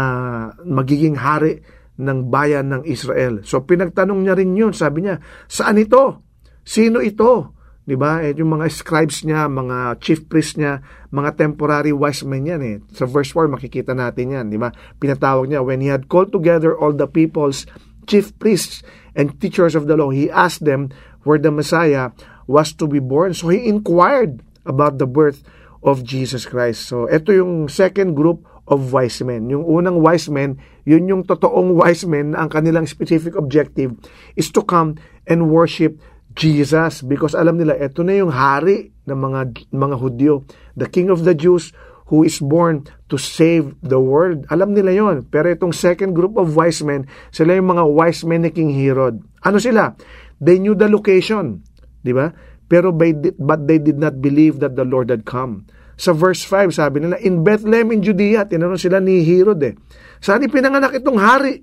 magiging 0.64 1.20
hari 1.20 1.60
ng 2.00 2.32
bayan 2.32 2.72
ng 2.72 2.82
Israel. 2.88 3.44
So 3.44 3.60
pinagtanong 3.68 4.24
niya 4.24 4.40
rin 4.40 4.56
yun, 4.56 4.72
sabi 4.72 5.04
niya, 5.04 5.20
saan 5.52 5.76
ito? 5.76 6.24
Sino 6.64 7.04
ito? 7.04 7.60
'Di 7.82 7.98
ba? 7.98 8.22
Eh, 8.22 8.34
yung 8.38 8.54
mga 8.58 8.70
scribes 8.70 9.26
niya, 9.26 9.50
mga 9.50 9.98
chief 9.98 10.30
priests 10.30 10.54
niya, 10.54 10.80
mga 11.10 11.34
temporary 11.34 11.90
wise 11.90 12.22
men 12.22 12.46
yan 12.46 12.62
eh. 12.62 12.76
Sa 12.94 13.10
verse 13.10 13.34
4 13.34 13.50
makikita 13.50 13.92
natin 13.92 14.32
yan, 14.38 14.44
'di 14.48 14.58
ba? 14.58 14.70
Pinatawag 15.02 15.50
niya 15.50 15.66
when 15.66 15.82
he 15.82 15.90
had 15.90 16.06
called 16.06 16.30
together 16.30 16.72
all 16.78 16.94
the 16.94 17.10
people's 17.10 17.66
chief 18.06 18.34
priests 18.38 18.86
and 19.18 19.38
teachers 19.42 19.74
of 19.74 19.90
the 19.90 19.98
law, 19.98 20.14
he 20.14 20.30
asked 20.30 20.62
them 20.62 20.94
where 21.26 21.38
the 21.38 21.50
Messiah 21.50 22.14
was 22.52 22.76
to 22.76 22.84
be 22.84 23.00
born. 23.00 23.32
So 23.32 23.48
he 23.48 23.64
inquired 23.64 24.44
about 24.68 25.00
the 25.00 25.08
birth 25.08 25.40
of 25.80 26.04
Jesus 26.04 26.44
Christ. 26.44 26.84
So 26.84 27.08
ito 27.08 27.32
yung 27.32 27.72
second 27.72 28.12
group 28.12 28.44
of 28.68 28.92
wise 28.92 29.24
men. 29.24 29.48
Yung 29.48 29.64
unang 29.64 30.04
wise 30.04 30.28
men, 30.28 30.60
yun 30.84 31.08
yung 31.08 31.22
totoong 31.24 31.72
wise 31.80 32.04
men 32.04 32.36
na 32.36 32.44
ang 32.44 32.50
kanilang 32.52 32.84
specific 32.84 33.34
objective 33.34 33.96
is 34.36 34.52
to 34.52 34.60
come 34.60 35.00
and 35.24 35.48
worship 35.48 35.96
Jesus 36.32 37.04
because 37.04 37.36
alam 37.36 37.60
nila 37.60 37.76
ito 37.76 38.00
na 38.00 38.16
yung 38.16 38.32
hari 38.32 38.92
ng 39.04 39.18
mga 39.18 39.40
mga 39.72 39.96
Hudyo, 40.00 40.34
the 40.76 40.88
king 40.88 41.12
of 41.12 41.28
the 41.28 41.36
Jews 41.36 41.72
who 42.12 42.24
is 42.28 42.44
born 42.44 42.84
to 43.08 43.16
save 43.16 43.72
the 43.80 43.96
world. 43.96 44.44
Alam 44.52 44.76
nila 44.76 44.92
yon. 44.92 45.24
Pero 45.32 45.48
itong 45.48 45.72
second 45.72 46.12
group 46.12 46.36
of 46.36 46.52
wise 46.52 46.84
men, 46.84 47.08
sila 47.32 47.56
yung 47.56 47.72
mga 47.72 47.84
wise 47.88 48.20
men 48.28 48.44
ni 48.44 48.52
King 48.52 48.68
Herod. 48.68 49.24
Ano 49.48 49.56
sila? 49.56 49.96
They 50.36 50.60
knew 50.60 50.76
the 50.76 50.92
location. 50.92 51.64
Di 52.02 52.10
ba? 52.10 52.34
Pero 52.66 52.90
by, 52.90 53.14
but 53.38 53.66
they 53.70 53.78
did 53.78 53.98
not 53.98 54.18
believe 54.18 54.58
that 54.58 54.74
the 54.74 54.86
Lord 54.86 55.08
had 55.08 55.22
come. 55.26 55.66
Sa 56.00 56.10
verse 56.16 56.42
5, 56.42 56.72
sabi 56.74 57.04
nila, 57.04 57.20
in 57.22 57.46
Bethlehem 57.46 57.94
in 57.94 58.02
Judea, 58.02 58.48
tinanong 58.48 58.80
sila 58.80 58.98
ni 58.98 59.22
Herod 59.22 59.62
eh. 59.62 59.76
Saan 60.18 60.42
ipinanganak 60.42 60.98
itong 60.98 61.20
hari? 61.20 61.62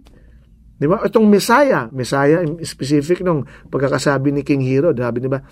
Di 0.79 0.87
ba? 0.87 1.03
Itong 1.03 1.27
Messiah. 1.27 1.91
Messiah, 1.91 2.45
specific 2.63 3.19
nung 3.19 3.43
pagkakasabi 3.67 4.31
ni 4.31 4.41
King 4.47 4.63
Herod. 4.63 4.95
Sabi, 4.95 5.17
di 5.19 5.27
ba? 5.27 5.43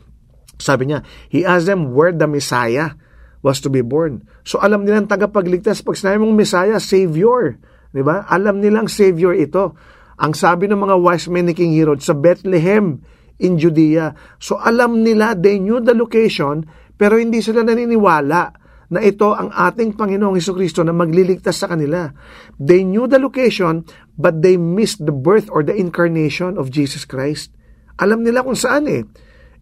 Sabi 0.55 0.87
niya, 0.87 1.03
he 1.27 1.43
asked 1.43 1.67
them 1.67 1.91
where 1.91 2.15
the 2.15 2.25
Messiah 2.25 2.95
was 3.43 3.59
to 3.61 3.69
be 3.69 3.83
born. 3.83 4.23
So 4.47 4.57
alam 4.63 4.87
nilang 4.87 5.11
tagapagligtas. 5.11 5.83
Pag 5.83 5.99
sinabi 5.99 6.23
mong 6.23 6.35
Messiah, 6.37 6.79
Savior. 6.79 7.59
Di 7.91 8.01
ba? 8.01 8.23
Alam 8.29 8.63
nilang 8.63 8.87
Savior 8.87 9.35
ito. 9.35 9.75
Ang 10.17 10.33
sabi 10.33 10.65
ng 10.65 10.79
mga 10.79 10.95
wise 10.97 11.27
men 11.29 11.45
ni 11.45 11.53
King 11.53 11.75
Herod, 11.77 12.01
sa 12.01 12.17
Bethlehem, 12.17 13.03
in 13.41 13.57
Judea. 13.57 14.13
So 14.41 14.57
alam 14.57 15.01
nila, 15.05 15.37
they 15.37 15.61
knew 15.61 15.81
the 15.81 15.93
location, 15.93 16.65
pero 16.97 17.17
hindi 17.17 17.41
sila 17.41 17.61
naniniwala 17.61 18.41
na 18.87 18.99
ito 19.03 19.35
ang 19.35 19.51
ating 19.51 19.99
Panginoong 19.99 20.39
Heso 20.39 20.55
Kristo 20.55 20.79
na 20.81 20.95
magliligtas 20.95 21.59
sa 21.59 21.67
kanila. 21.67 22.07
They 22.55 22.87
knew 22.87 23.05
the 23.05 23.19
location, 23.19 23.83
but 24.15 24.39
they 24.39 24.55
missed 24.55 25.03
the 25.03 25.13
birth 25.13 25.51
or 25.51 25.61
the 25.61 25.75
incarnation 25.75 26.55
of 26.55 26.71
Jesus 26.71 27.03
Christ. 27.03 27.51
Alam 27.99 28.23
nila 28.23 28.45
kung 28.47 28.55
saan 28.55 28.87
eh. 28.87 29.03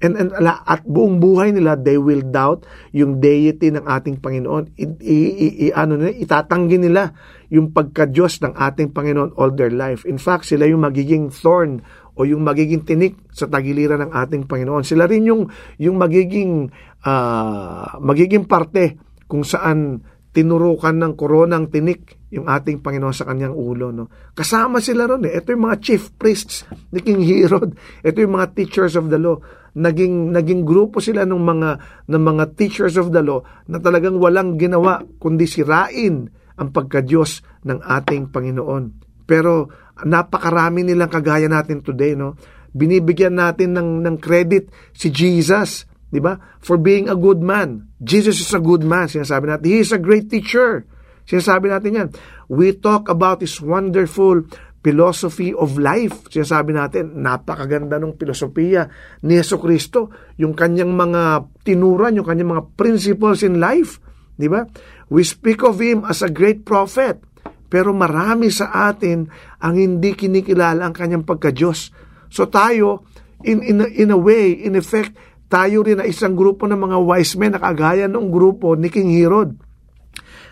And, 0.05 0.13
and 0.13 0.29
at 0.45 0.85
buong 0.85 1.17
buhay 1.17 1.49
nila, 1.49 1.73
they 1.73 1.97
will 1.97 2.21
doubt 2.21 2.69
yung 2.93 3.17
deity 3.17 3.73
ng 3.73 3.89
ating 3.89 4.21
Panginoon. 4.21 4.77
I, 4.77 4.85
i, 5.01 5.17
i, 5.65 5.67
ano 5.73 5.97
nila, 5.97 6.13
itatanggi 6.13 6.77
nila 6.77 7.09
yung 7.49 7.73
pagka-Diyos 7.73 8.45
ng 8.45 8.53
ating 8.53 8.93
Panginoon 8.93 9.33
all 9.33 9.49
their 9.57 9.73
life. 9.73 10.05
In 10.05 10.21
fact, 10.21 10.45
sila 10.45 10.69
yung 10.69 10.85
magiging 10.85 11.33
thorn 11.33 11.81
o 12.13 12.23
yung 12.23 12.45
magiging 12.45 12.85
tinik 12.85 13.17
sa 13.33 13.49
tagiliran 13.49 14.05
ng 14.05 14.11
ating 14.13 14.45
Panginoon. 14.45 14.85
Sila 14.85 15.09
rin 15.09 15.25
yung, 15.25 15.49
yung 15.81 15.97
magiging, 15.97 16.69
uh, 17.01 17.97
magiging 17.97 18.45
parte 18.45 19.01
kung 19.25 19.41
saan 19.41 20.05
tinurukan 20.35 20.99
ng 20.99 21.13
koronang 21.15 21.71
tinik 21.71 22.19
yung 22.27 22.51
ating 22.51 22.83
Panginoon 22.83 23.15
sa 23.15 23.23
kanyang 23.23 23.55
ulo. 23.55 23.95
No? 23.95 24.11
Kasama 24.35 24.83
sila 24.83 25.07
ron 25.07 25.23
eh. 25.23 25.39
Ito 25.39 25.55
yung 25.55 25.71
mga 25.71 25.79
chief 25.79 26.11
priests 26.19 26.67
ni 26.91 26.99
King 26.99 27.23
Herod. 27.23 27.71
Ito 28.03 28.19
yung 28.19 28.35
mga 28.35 28.51
teachers 28.51 28.99
of 28.99 29.07
the 29.07 29.15
law. 29.15 29.39
Naging, 29.79 30.35
naging 30.35 30.67
grupo 30.67 30.99
sila 30.99 31.23
ng 31.23 31.39
mga, 31.39 31.69
ng 32.11 32.23
mga 32.23 32.43
teachers 32.59 32.99
of 32.99 33.15
the 33.15 33.23
law 33.23 33.39
na 33.71 33.79
talagang 33.79 34.19
walang 34.19 34.59
ginawa 34.59 34.99
kundi 35.23 35.47
sirain 35.47 36.27
ang 36.59 36.69
pagka-Diyos 36.75 37.63
ng 37.63 37.79
ating 37.79 38.35
Panginoon. 38.35 38.83
Pero 39.23 39.71
napakarami 40.03 40.83
nilang 40.83 41.11
kagaya 41.11 41.47
natin 41.47 41.79
today, 41.79 42.19
no? 42.19 42.35
Binibigyan 42.75 43.39
natin 43.39 43.71
ng, 43.71 44.03
ng 44.03 44.15
credit 44.19 44.67
si 44.91 45.07
Jesus, 45.07 45.87
di 46.09 46.21
ba? 46.21 46.37
For 46.61 46.77
being 46.77 47.09
a 47.09 47.17
good 47.17 47.41
man. 47.41 47.89
Jesus 48.01 48.41
is 48.41 48.51
a 48.53 48.61
good 48.61 48.85
man. 48.85 49.09
Sinasabi 49.09 49.49
natin, 49.49 49.65
He 49.65 49.81
is 49.81 49.91
a 49.91 50.01
great 50.01 50.29
teacher. 50.29 50.85
Sinasabi 51.25 51.73
natin 51.73 51.91
yan. 51.97 52.09
We 52.47 52.77
talk 52.77 53.09
about 53.09 53.41
His 53.41 53.57
wonderful 53.57 54.45
philosophy 54.85 55.49
of 55.49 55.81
life. 55.81 56.29
Sinasabi 56.29 56.77
natin, 56.77 57.25
napakaganda 57.25 57.97
ng 57.97 58.21
filosofiya 58.21 58.85
ni 59.25 59.41
Yeso 59.41 59.57
Kristo. 59.57 60.13
Yung 60.37 60.53
kanyang 60.53 60.93
mga 60.93 61.49
tinuran, 61.65 62.21
yung 62.21 62.27
kanyang 62.29 62.53
mga 62.53 62.65
principles 62.77 63.41
in 63.41 63.57
life. 63.57 63.97
Di 64.37 64.45
ba? 64.45 64.61
We 65.09 65.25
speak 65.25 65.65
of 65.65 65.81
Him 65.81 66.05
as 66.05 66.21
a 66.21 66.29
great 66.29 66.61
prophet. 66.61 67.17
Pero 67.65 67.97
marami 67.97 68.53
sa 68.53 68.69
atin 68.93 69.25
ang 69.57 69.73
hindi 69.73 70.13
kinikilala 70.13 70.85
ang 70.85 70.93
kanyang 70.93 71.25
pagka-Diyos. 71.25 71.89
So 72.29 72.45
tayo, 72.45 73.09
in, 73.41 73.65
in, 73.65 73.81
in 73.89 74.13
a 74.13 74.19
way, 74.19 74.53
in 74.53 74.77
effect, 74.77 75.17
tayo 75.47 75.85
rin 75.85 76.01
na 76.01 76.09
isang 76.09 76.33
grupo 76.33 76.65
ng 76.65 76.77
mga 76.77 76.97
wise 77.05 77.37
men 77.37 77.53
na 77.53 77.61
kagaya 77.61 78.09
ng 78.09 78.33
grupo 78.33 78.73
ni 78.73 78.89
King 78.89 79.13
Herod. 79.13 79.57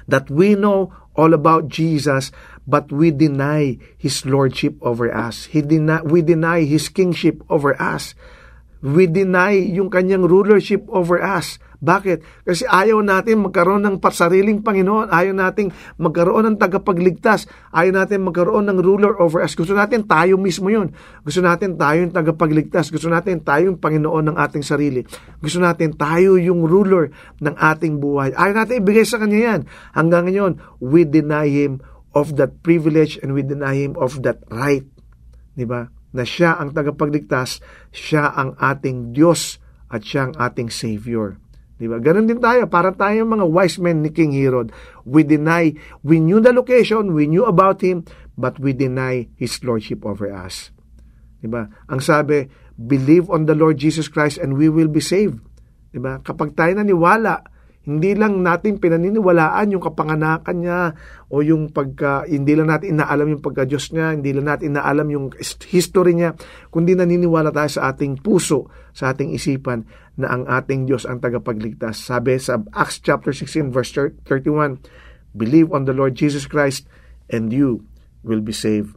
That 0.05 0.27
we 0.29 0.53
know 0.53 0.91
all 1.15 1.31
about 1.33 1.69
Jesus, 1.69 2.33
but 2.65 2.91
we 2.91 3.11
deny 3.13 3.77
His 3.97 4.25
Lordship 4.25 4.77
over 4.81 5.09
us. 5.09 5.49
He 5.49 5.61
deny, 5.61 6.01
we 6.03 6.21
deny 6.21 6.65
His 6.65 6.89
kingship 6.89 7.41
over 7.49 7.77
us. 7.79 8.17
We 8.83 9.07
deny 9.07 9.55
yung 9.55 9.87
kanyang 9.87 10.27
rulership 10.27 10.83
over 10.91 11.21
us. 11.21 11.55
Bakit? 11.83 12.47
Kasi 12.47 12.63
ayaw 12.63 13.03
natin 13.03 13.43
magkaroon 13.43 13.83
ng 13.83 13.99
sariling 13.99 14.63
Panginoon. 14.63 15.11
Ayaw 15.11 15.35
natin 15.35 15.67
magkaroon 15.99 16.55
ng 16.55 16.57
tagapagligtas. 16.57 17.43
Ayaw 17.75 17.91
natin 17.91 18.23
magkaroon 18.23 18.71
ng 18.71 18.79
ruler 18.79 19.19
over 19.19 19.43
us. 19.43 19.51
Gusto 19.51 19.75
natin 19.75 20.07
tayo 20.07 20.39
mismo 20.39 20.71
yun. 20.71 20.95
Gusto 21.27 21.43
natin 21.43 21.75
tayo 21.75 22.07
yung 22.07 22.15
tagapagligtas. 22.15 22.87
Gusto 22.87 23.11
natin 23.11 23.43
tayo 23.43 23.67
yung 23.67 23.83
Panginoon 23.83 24.31
ng 24.31 24.37
ating 24.39 24.63
sarili. 24.63 25.03
Gusto 25.43 25.59
natin 25.59 25.91
tayo 25.99 26.39
yung 26.39 26.63
ruler 26.63 27.11
ng 27.43 27.55
ating 27.59 27.99
buhay. 27.99 28.31
Ayaw 28.31 28.63
natin 28.63 28.79
ibigay 28.79 29.03
sa 29.03 29.19
Kanya 29.19 29.39
yan. 29.51 29.61
Hanggang 29.91 30.31
ngayon, 30.31 30.63
we 30.79 31.03
deny 31.03 31.51
Him 31.51 31.83
of 32.15 32.39
that 32.39 32.63
privilege 32.63 33.19
and 33.19 33.35
we 33.35 33.43
deny 33.43 33.75
Him 33.75 33.99
of 33.99 34.23
that 34.23 34.39
right. 34.47 34.87
Di 35.51 35.67
ba? 35.67 35.91
Na 36.15 36.23
siya 36.23 36.55
ang 36.63 36.71
tagapagligtas, 36.71 37.59
siya 37.91 38.31
ang 38.31 38.55
ating 38.55 39.11
Diyos 39.11 39.59
at 39.91 40.07
siya 40.07 40.31
ang 40.31 40.33
ating 40.39 40.71
Savior. 40.71 41.42
Diba? 41.83 41.99
Ganon 41.99 42.31
din 42.31 42.39
tayo. 42.39 42.71
Para 42.71 42.95
tayo 42.95 43.27
mga 43.27 43.43
wise 43.43 43.75
men 43.83 43.99
ni 43.99 44.15
King 44.15 44.31
Herod. 44.31 44.71
We 45.03 45.27
deny, 45.27 45.75
we 45.99 46.23
knew 46.23 46.39
the 46.39 46.55
location, 46.55 47.11
we 47.11 47.27
knew 47.27 47.43
about 47.43 47.83
him, 47.83 48.07
but 48.39 48.55
we 48.55 48.71
deny 48.71 49.27
his 49.35 49.59
lordship 49.67 50.07
over 50.07 50.31
us. 50.31 50.71
Diba? 51.43 51.67
Ang 51.91 51.99
sabi, 51.99 52.47
believe 52.79 53.27
on 53.27 53.43
the 53.43 53.57
Lord 53.59 53.75
Jesus 53.75 54.07
Christ 54.07 54.39
and 54.39 54.55
we 54.55 54.71
will 54.71 54.87
be 54.87 55.03
saved. 55.03 55.43
Diba? 55.91 56.23
Kapag 56.23 56.55
tayo 56.55 56.71
naniwala, 56.71 57.43
Hindi 57.83 58.15
lang 58.15 58.39
natin 58.39 58.79
pinaniniwalaan 58.79 59.75
yung 59.75 59.83
kapanganakan 59.83 60.55
niya 60.55 60.95
o 61.27 61.43
yung 61.43 61.67
pagka, 61.75 62.23
hindi 62.23 62.55
lang 62.55 62.71
natin 62.71 62.95
inaalam 62.95 63.35
yung 63.35 63.43
pagka-Diyos 63.43 63.91
niya, 63.91 64.15
hindi 64.15 64.31
lang 64.31 64.47
natin 64.47 64.71
inaalam 64.71 65.07
yung 65.11 65.25
history 65.67 66.15
niya, 66.15 66.31
kundi 66.71 66.95
naniniwala 66.95 67.51
tayo 67.51 67.67
sa 67.67 67.91
ating 67.91 68.23
puso, 68.23 68.71
sa 68.95 69.11
ating 69.11 69.35
isipan 69.35 69.83
na 70.15 70.31
ang 70.31 70.47
ating 70.47 70.87
Diyos 70.87 71.03
ang 71.03 71.19
tagapagligtas. 71.19 71.99
Sabi 71.99 72.39
sa 72.39 72.63
Acts 72.71 73.03
chapter 73.03 73.35
16 73.35 73.75
verse 73.75 73.91
31, 73.91 74.79
Believe 75.35 75.75
on 75.75 75.83
the 75.83 75.91
Lord 75.91 76.15
Jesus 76.15 76.47
Christ 76.47 76.87
and 77.27 77.51
you 77.51 77.83
will 78.23 78.39
be 78.39 78.55
saved. 78.55 78.95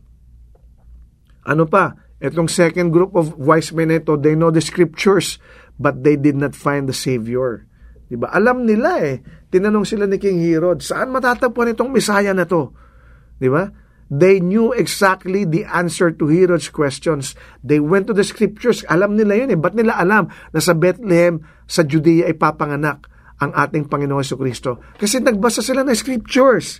Ano 1.43 1.67
pa? 1.67 1.99
Itong 2.23 2.47
second 2.47 2.95
group 2.95 3.19
of 3.19 3.35
wise 3.35 3.75
men 3.75 3.91
ito, 3.91 4.15
they 4.15 4.39
know 4.39 4.55
the 4.55 4.63
scriptures, 4.63 5.43
but 5.75 6.07
they 6.07 6.15
did 6.15 6.39
not 6.39 6.55
find 6.55 6.87
the 6.87 6.97
Savior. 6.97 7.67
Diba? 8.07 8.31
Alam 8.31 8.63
nila 8.67 9.03
eh. 9.03 9.19
Tinanong 9.51 9.87
sila 9.87 10.07
ni 10.07 10.19
King 10.23 10.39
Herod, 10.39 10.83
saan 10.83 11.11
matatagpuan 11.11 11.75
itong 11.75 11.91
Messiah 11.91 12.35
na 12.35 12.47
to? 12.47 12.71
Diba? 13.43 13.71
They 14.07 14.39
knew 14.39 14.71
exactly 14.71 15.43
the 15.43 15.67
answer 15.67 16.15
to 16.15 16.25
Herod's 16.31 16.71
questions. 16.71 17.35
They 17.67 17.83
went 17.83 18.07
to 18.07 18.15
the 18.15 18.23
scriptures. 18.23 18.87
Alam 18.87 19.19
nila 19.19 19.35
yun 19.35 19.51
eh. 19.51 19.59
Ba't 19.59 19.75
nila 19.75 19.99
alam 19.99 20.31
na 20.55 20.63
sa 20.63 20.79
Bethlehem, 20.79 21.43
sa 21.67 21.83
Judea, 21.83 22.31
ipapanganak 22.31 23.11
ang 23.43 23.51
ating 23.51 23.91
Panginoon 23.91 24.23
sa 24.23 24.39
Kristo? 24.39 24.79
Kasi 24.95 25.19
nagbasa 25.19 25.59
sila 25.59 25.83
ng 25.83 25.99
scriptures. 25.99 26.79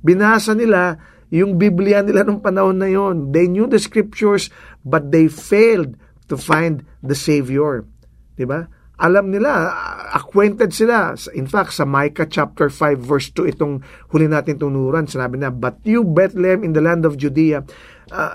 Binasa 0.00 0.56
nila 0.56 0.96
yung 1.28 1.60
Biblia 1.60 2.00
nila 2.00 2.24
nung 2.24 2.40
panahon 2.40 2.80
na 2.80 2.88
yon. 2.88 3.36
They 3.36 3.52
knew 3.52 3.68
the 3.68 3.80
scriptures, 3.80 4.48
but 4.80 5.12
they 5.12 5.28
failed 5.28 6.00
to 6.32 6.40
find 6.40 6.88
the 7.04 7.16
Savior. 7.16 7.84
Diba? 8.32 8.72
Alam 9.02 9.34
nila, 9.34 9.74
acquainted 10.14 10.70
sila. 10.70 11.18
In 11.34 11.50
fact, 11.50 11.74
sa 11.74 11.82
Micah 11.82 12.30
chapter 12.30 12.70
5 12.70 13.02
verse 13.02 13.34
2, 13.34 13.50
itong 13.58 13.82
huli 14.14 14.30
natin 14.30 14.62
tunuran, 14.62 15.10
sinabi 15.10 15.42
na, 15.42 15.50
But 15.50 15.82
you, 15.82 16.06
Bethlehem 16.06 16.62
in 16.62 16.70
the 16.70 16.78
land 16.80 17.02
of 17.02 17.18
Judea, 17.18 17.66
uh, 18.14 18.34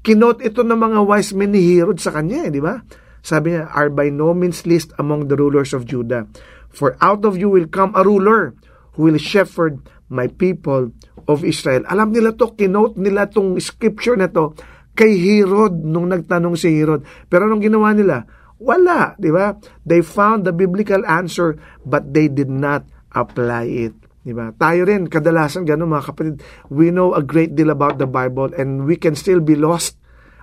kinot 0.00 0.40
ito 0.40 0.64
ng 0.64 0.80
mga 0.80 1.04
wise 1.04 1.36
men 1.36 1.52
ni 1.52 1.60
Herod 1.76 2.00
sa 2.00 2.16
kanya, 2.16 2.48
eh, 2.48 2.50
di 2.50 2.64
ba? 2.64 2.80
Sabi 3.20 3.52
niya, 3.52 3.68
are 3.76 3.92
by 3.92 4.08
no 4.08 4.32
means 4.32 4.64
least 4.64 4.96
among 4.96 5.28
the 5.28 5.36
rulers 5.36 5.76
of 5.76 5.84
Judah. 5.84 6.24
For 6.72 6.96
out 7.04 7.28
of 7.28 7.36
you 7.36 7.52
will 7.52 7.68
come 7.68 7.92
a 7.92 8.00
ruler 8.00 8.56
who 8.96 9.12
will 9.12 9.20
shepherd 9.20 9.84
my 10.08 10.32
people 10.32 10.96
of 11.28 11.44
Israel. 11.44 11.84
Alam 11.92 12.16
nila 12.16 12.32
to, 12.40 12.56
kinote 12.56 12.96
nila 12.96 13.28
tong 13.28 13.60
scripture 13.60 14.16
na 14.16 14.32
to 14.32 14.56
kay 14.96 15.12
Herod 15.12 15.84
nung 15.84 16.08
nagtanong 16.08 16.56
si 16.56 16.72
Herod. 16.72 17.04
Pero 17.28 17.44
anong 17.46 17.62
ginawa 17.62 17.92
nila? 17.92 18.24
Wala, 18.60 19.16
di 19.16 19.32
ba? 19.32 19.56
They 19.88 20.04
found 20.04 20.44
the 20.44 20.52
biblical 20.52 21.00
answer 21.08 21.56
but 21.82 22.12
they 22.12 22.28
did 22.28 22.52
not 22.52 22.84
apply 23.16 23.66
it. 23.88 23.96
Di 24.20 24.36
ba? 24.36 24.52
Tayo 24.52 24.84
rin, 24.84 25.08
kadalasan 25.08 25.64
gano'n 25.64 25.88
mga 25.88 26.06
kapatid, 26.12 26.34
we 26.68 26.92
know 26.92 27.16
a 27.16 27.24
great 27.24 27.56
deal 27.56 27.72
about 27.72 27.96
the 27.96 28.04
Bible 28.04 28.52
and 28.52 28.84
we 28.84 29.00
can 29.00 29.16
still 29.16 29.40
be 29.40 29.56
lost. 29.56 29.96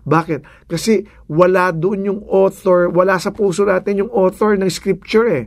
Bakit? 0.08 0.65
Kasi 0.65 1.06
wala 1.30 1.69
doon 1.69 2.10
yung 2.10 2.21
author, 2.25 2.89
wala 2.89 3.21
sa 3.21 3.30
puso 3.30 3.69
natin 3.69 4.01
yung 4.01 4.12
author 4.15 4.58
ng 4.58 4.71
scripture 4.71 5.30
eh. 5.30 5.45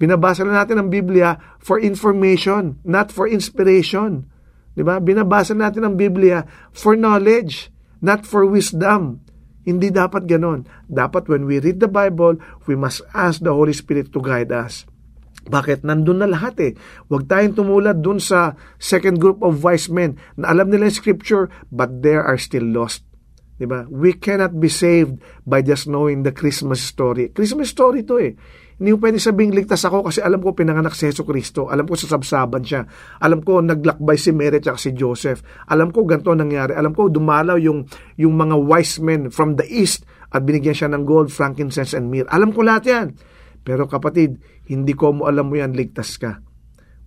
Binabasa 0.00 0.48
na 0.48 0.64
natin 0.64 0.80
ang 0.80 0.88
Biblia 0.88 1.36
for 1.60 1.76
information, 1.76 2.80
not 2.88 3.12
for 3.12 3.28
inspiration. 3.28 4.28
Di 4.72 4.84
ba? 4.84 4.96
Binabasa 5.00 5.52
natin 5.52 5.84
ang 5.84 5.94
Biblia 5.96 6.44
for 6.72 6.96
knowledge, 6.96 7.68
not 8.00 8.24
for 8.24 8.48
wisdom. 8.48 9.25
Hindi 9.66 9.90
dapat 9.90 10.30
ganon. 10.30 10.62
Dapat 10.86 11.26
when 11.26 11.44
we 11.50 11.58
read 11.58 11.82
the 11.82 11.90
Bible, 11.90 12.38
we 12.70 12.78
must 12.78 13.02
ask 13.10 13.42
the 13.42 13.50
Holy 13.50 13.74
Spirit 13.74 14.14
to 14.14 14.22
guide 14.22 14.54
us. 14.54 14.86
Bakit? 15.46 15.86
Nandun 15.86 16.22
na 16.22 16.30
lahat 16.30 16.54
eh. 16.62 16.72
Huwag 17.06 17.26
tayong 17.30 17.54
tumulad 17.54 18.02
dun 18.02 18.18
sa 18.18 18.54
second 18.78 19.18
group 19.22 19.42
of 19.42 19.62
wise 19.62 19.86
men 19.86 20.18
na 20.34 20.50
alam 20.50 20.70
nila 20.70 20.90
yung 20.90 20.98
scripture 20.98 21.50
but 21.70 22.02
they 22.02 22.14
are 22.14 22.38
still 22.38 22.66
lost. 22.66 23.06
Diba? 23.56 23.88
We 23.88 24.12
cannot 24.12 24.58
be 24.60 24.68
saved 24.68 25.22
by 25.48 25.64
just 25.64 25.88
knowing 25.88 26.26
the 26.26 26.34
Christmas 26.34 26.82
story. 26.84 27.32
Christmas 27.32 27.72
story 27.72 28.04
to 28.04 28.14
eh. 28.20 28.32
Hindi 28.76 28.92
mo 28.92 29.00
pwede 29.00 29.16
sabing 29.16 29.56
ligtas 29.56 29.88
ako 29.88 30.12
kasi 30.12 30.20
alam 30.20 30.44
ko 30.44 30.52
pinanganak 30.52 30.92
si 30.92 31.08
Yeso 31.08 31.24
Kristo. 31.24 31.72
Alam 31.72 31.88
ko 31.88 31.96
sa 31.96 32.12
sabsaban 32.12 32.60
siya. 32.60 32.84
Alam 33.24 33.40
ko 33.40 33.64
naglakbay 33.64 34.20
si 34.20 34.36
Mary 34.36 34.60
at 34.60 34.76
si 34.76 34.92
Joseph. 34.92 35.40
Alam 35.72 35.88
ko 35.96 36.04
ganito 36.04 36.28
nangyari. 36.36 36.76
Alam 36.76 36.92
ko 36.92 37.08
dumalaw 37.08 37.56
yung, 37.56 37.88
yung 38.20 38.36
mga 38.36 38.56
wise 38.60 39.00
men 39.00 39.32
from 39.32 39.56
the 39.56 39.64
east 39.64 40.04
at 40.28 40.44
binigyan 40.44 40.76
siya 40.76 40.92
ng 40.92 41.08
gold, 41.08 41.32
frankincense, 41.32 41.96
and 41.96 42.12
myrrh. 42.12 42.28
Alam 42.28 42.52
ko 42.52 42.60
lahat 42.60 42.84
yan. 42.84 43.06
Pero 43.64 43.88
kapatid, 43.88 44.44
hindi 44.68 44.92
ko 44.92 45.16
mo 45.16 45.22
alam 45.24 45.48
mo 45.48 45.56
yan, 45.56 45.72
ligtas 45.72 46.20
ka. 46.20 46.44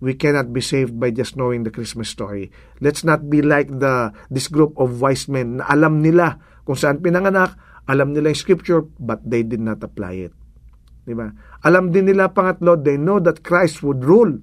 We 0.02 0.18
cannot 0.18 0.50
be 0.50 0.64
saved 0.64 0.98
by 0.98 1.14
just 1.14 1.38
knowing 1.38 1.62
the 1.62 1.70
Christmas 1.70 2.10
story. 2.10 2.50
Let's 2.82 3.06
not 3.06 3.30
be 3.30 3.46
like 3.46 3.70
the 3.70 4.10
this 4.26 4.50
group 4.50 4.74
of 4.74 4.98
wise 4.98 5.30
men 5.30 5.62
na 5.62 5.70
alam 5.70 6.02
nila 6.02 6.40
kung 6.66 6.74
saan 6.74 6.98
pinanganak, 6.98 7.54
alam 7.86 8.10
nila 8.10 8.32
yung 8.32 8.42
scripture, 8.42 8.82
but 8.98 9.22
they 9.22 9.44
did 9.46 9.60
not 9.62 9.84
apply 9.84 10.26
it. 10.26 10.32
Diba? 11.10 11.34
Alam 11.66 11.90
din 11.90 12.06
nila 12.06 12.30
pangatlo, 12.30 12.78
they 12.78 12.94
know 12.94 13.18
that 13.18 13.42
Christ 13.42 13.82
would 13.82 14.06
rule, 14.06 14.38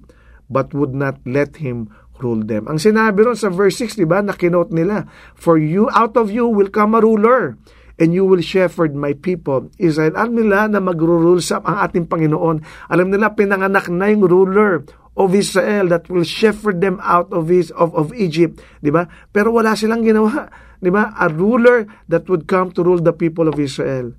but 0.52 0.76
would 0.76 0.92
not 0.92 1.16
let 1.24 1.56
Him 1.56 1.88
rule 2.20 2.44
them. 2.44 2.68
Ang 2.68 2.76
sinabi 2.76 3.24
ron 3.24 3.38
sa 3.38 3.48
verse 3.48 3.80
6, 3.80 3.96
di 3.96 4.04
ba, 4.04 4.20
nakinote 4.20 4.76
nila, 4.76 5.08
For 5.32 5.56
you, 5.56 5.88
out 5.96 6.20
of 6.20 6.28
you 6.28 6.44
will 6.44 6.68
come 6.68 6.92
a 6.92 7.00
ruler, 7.00 7.56
and 7.96 8.12
you 8.12 8.28
will 8.28 8.44
shepherd 8.44 8.92
my 8.94 9.16
people. 9.16 9.72
Israel, 9.80 10.14
alam 10.14 10.36
nila 10.36 10.70
na 10.70 10.78
magro-rule 10.78 11.42
sa 11.42 11.64
ang 11.64 11.82
ating 11.82 12.06
Panginoon. 12.06 12.62
Alam 12.92 13.08
nila, 13.10 13.34
pinanganak 13.34 13.90
na 13.90 14.12
yung 14.12 14.28
ruler 14.28 14.86
of 15.18 15.34
Israel 15.34 15.90
that 15.90 16.06
will 16.06 16.22
shepherd 16.22 16.78
them 16.78 17.02
out 17.02 17.26
of 17.34 17.50
his 17.50 17.74
of, 17.74 17.90
of 17.98 18.14
Egypt, 18.14 18.62
di 18.78 18.94
ba? 18.94 19.10
Pero 19.34 19.50
wala 19.50 19.74
silang 19.74 20.06
ginawa, 20.06 20.46
di 20.78 20.94
ba? 20.94 21.10
A 21.18 21.26
ruler 21.26 21.90
that 22.06 22.30
would 22.30 22.46
come 22.46 22.70
to 22.70 22.86
rule 22.86 23.02
the 23.02 23.10
people 23.10 23.50
of 23.50 23.58
Israel. 23.58 24.14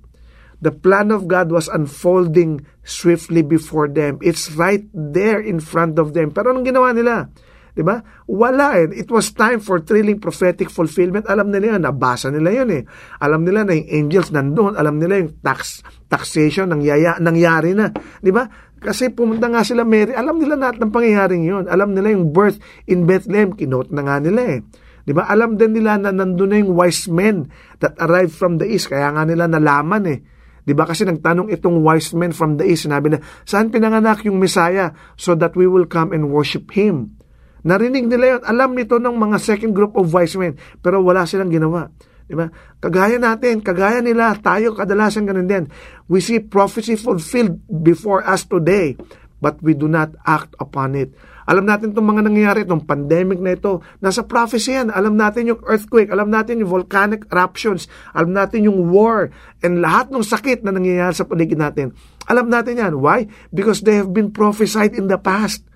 The 0.60 0.72
plan 0.72 1.08
of 1.08 1.24
God 1.24 1.48
was 1.48 1.72
unfolding 1.72 2.68
swiftly 2.84 3.40
before 3.40 3.88
them. 3.88 4.20
It's 4.20 4.52
right 4.56 4.84
there 4.92 5.40
in 5.40 5.60
front 5.60 5.96
of 5.96 6.12
them. 6.12 6.36
Pero 6.36 6.52
anong 6.52 6.68
ginawa 6.68 6.92
nila? 6.92 7.32
'Di 7.72 7.82
ba? 7.86 8.02
Wala 8.28 8.82
eh. 8.82 8.92
It 8.92 9.08
was 9.08 9.32
time 9.32 9.62
for 9.62 9.80
thrilling 9.80 10.18
prophetic 10.18 10.68
fulfillment. 10.68 11.26
Alam 11.30 11.54
nila 11.54 11.76
yun, 11.76 11.82
nabasa 11.86 12.28
nila 12.28 12.50
yun 12.52 12.68
eh. 12.74 12.82
Alam 13.22 13.46
nila 13.46 13.64
na 13.64 13.72
yung 13.72 13.88
angels 13.88 14.34
nandoon, 14.34 14.74
alam 14.76 14.98
nila 14.98 15.22
yung 15.22 15.40
tax 15.40 15.80
taxation 16.10 16.70
nangyaya, 16.70 17.16
nangyari 17.22 17.72
na, 17.72 17.88
'di 18.20 18.30
ba? 18.34 18.44
Kasi 18.80 19.12
pumunta 19.12 19.48
nga 19.48 19.60
sila 19.60 19.84
Mary, 19.84 20.16
alam 20.16 20.40
nila 20.40 20.56
lahat 20.56 20.80
ng 20.80 20.90
pangyayaring 20.92 21.44
yun. 21.44 21.64
Alam 21.68 21.92
nila 21.92 22.16
yung 22.16 22.32
birth 22.32 22.56
in 22.88 23.04
Bethlehem, 23.04 23.52
kinote 23.52 23.92
na 23.92 24.02
nga 24.04 24.16
nila 24.18 24.40
eh. 24.56 24.60
'Di 25.06 25.12
ba? 25.16 25.28
Alam 25.30 25.56
din 25.56 25.76
nila 25.76 25.96
na 26.00 26.10
nandoon 26.12 26.50
na 26.50 26.56
yung 26.60 26.72
wise 26.74 27.06
men 27.08 27.48
that 27.80 27.96
arrived 28.02 28.34
from 28.34 28.58
the 28.60 28.66
east, 28.66 28.90
kaya 28.90 29.08
nga 29.14 29.24
nila 29.24 29.46
nalaman 29.46 30.04
eh. 30.10 30.20
Di 30.62 30.76
ba 30.76 30.84
kasi 30.84 31.08
nagtanong 31.08 31.48
itong 31.52 31.80
wise 31.80 32.12
men 32.12 32.30
from 32.30 32.60
the 32.60 32.64
east, 32.68 32.84
sinabi 32.84 33.16
na, 33.16 33.18
saan 33.48 33.72
pinanganak 33.72 34.24
yung 34.28 34.36
Messiah 34.36 34.92
so 35.16 35.32
that 35.36 35.56
we 35.56 35.64
will 35.64 35.88
come 35.88 36.12
and 36.12 36.28
worship 36.28 36.70
Him? 36.72 37.16
Narinig 37.60 38.08
nila 38.08 38.36
yun. 38.36 38.42
Alam 38.48 38.72
nito 38.72 38.96
ng 38.96 39.16
mga 39.16 39.36
second 39.40 39.72
group 39.76 39.92
of 39.96 40.08
wise 40.12 40.36
men, 40.36 40.56
pero 40.80 41.04
wala 41.04 41.28
silang 41.28 41.52
ginawa. 41.52 41.92
Di 42.30 42.38
ba? 42.38 42.46
Kagaya 42.78 43.18
natin, 43.18 43.58
kagaya 43.60 43.98
nila, 43.98 44.38
tayo 44.38 44.72
kadalasan 44.72 45.26
ganun 45.26 45.50
din. 45.50 45.64
We 46.06 46.22
see 46.22 46.38
prophecy 46.38 46.94
fulfilled 46.94 47.58
before 47.68 48.22
us 48.22 48.46
today, 48.46 48.94
but 49.42 49.58
we 49.60 49.74
do 49.74 49.90
not 49.90 50.14
act 50.22 50.54
upon 50.62 50.94
it. 50.94 51.10
Alam 51.50 51.66
natin 51.66 51.90
itong 51.90 52.06
mga 52.06 52.22
nangyayari, 52.30 52.62
itong 52.62 52.86
pandemic 52.86 53.42
na 53.42 53.58
ito. 53.58 53.82
Nasa 53.98 54.22
prophecy 54.22 54.78
yan. 54.78 54.94
Alam 54.94 55.18
natin 55.18 55.50
yung 55.50 55.60
earthquake, 55.66 56.14
alam 56.14 56.30
natin 56.30 56.62
yung 56.62 56.70
volcanic 56.70 57.26
eruptions, 57.26 57.90
alam 58.14 58.30
natin 58.30 58.70
yung 58.70 58.86
war, 58.94 59.34
and 59.58 59.82
lahat 59.82 60.14
ng 60.14 60.22
sakit 60.22 60.62
na 60.62 60.70
nangyayari 60.70 61.10
sa 61.10 61.26
paligid 61.26 61.58
natin. 61.58 61.90
Alam 62.30 62.46
natin 62.46 62.78
yan. 62.78 63.02
Why? 63.02 63.26
Because 63.50 63.82
they 63.82 63.98
have 63.98 64.14
been 64.14 64.30
prophesied 64.30 64.94
in 64.94 65.10
the 65.10 65.18
past. 65.18 65.66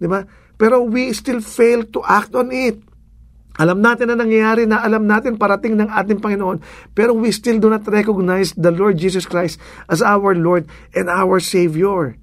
Di 0.00 0.08
ba? 0.08 0.24
Pero 0.56 0.80
we 0.88 1.12
still 1.12 1.44
fail 1.44 1.84
to 1.92 2.00
act 2.00 2.32
on 2.32 2.48
it. 2.48 2.80
Alam 3.60 3.84
natin 3.84 4.08
na 4.08 4.16
nangyayari 4.16 4.64
na 4.64 4.80
alam 4.80 5.04
natin 5.04 5.36
parating 5.36 5.76
ng 5.76 5.92
ating 5.92 6.24
Panginoon, 6.24 6.64
pero 6.96 7.12
we 7.12 7.28
still 7.28 7.60
do 7.60 7.68
not 7.68 7.84
recognize 7.84 8.56
the 8.56 8.72
Lord 8.72 8.96
Jesus 8.96 9.28
Christ 9.28 9.60
as 9.92 10.00
our 10.00 10.32
Lord 10.32 10.64
and 10.96 11.12
our 11.12 11.36
Savior. 11.44 12.16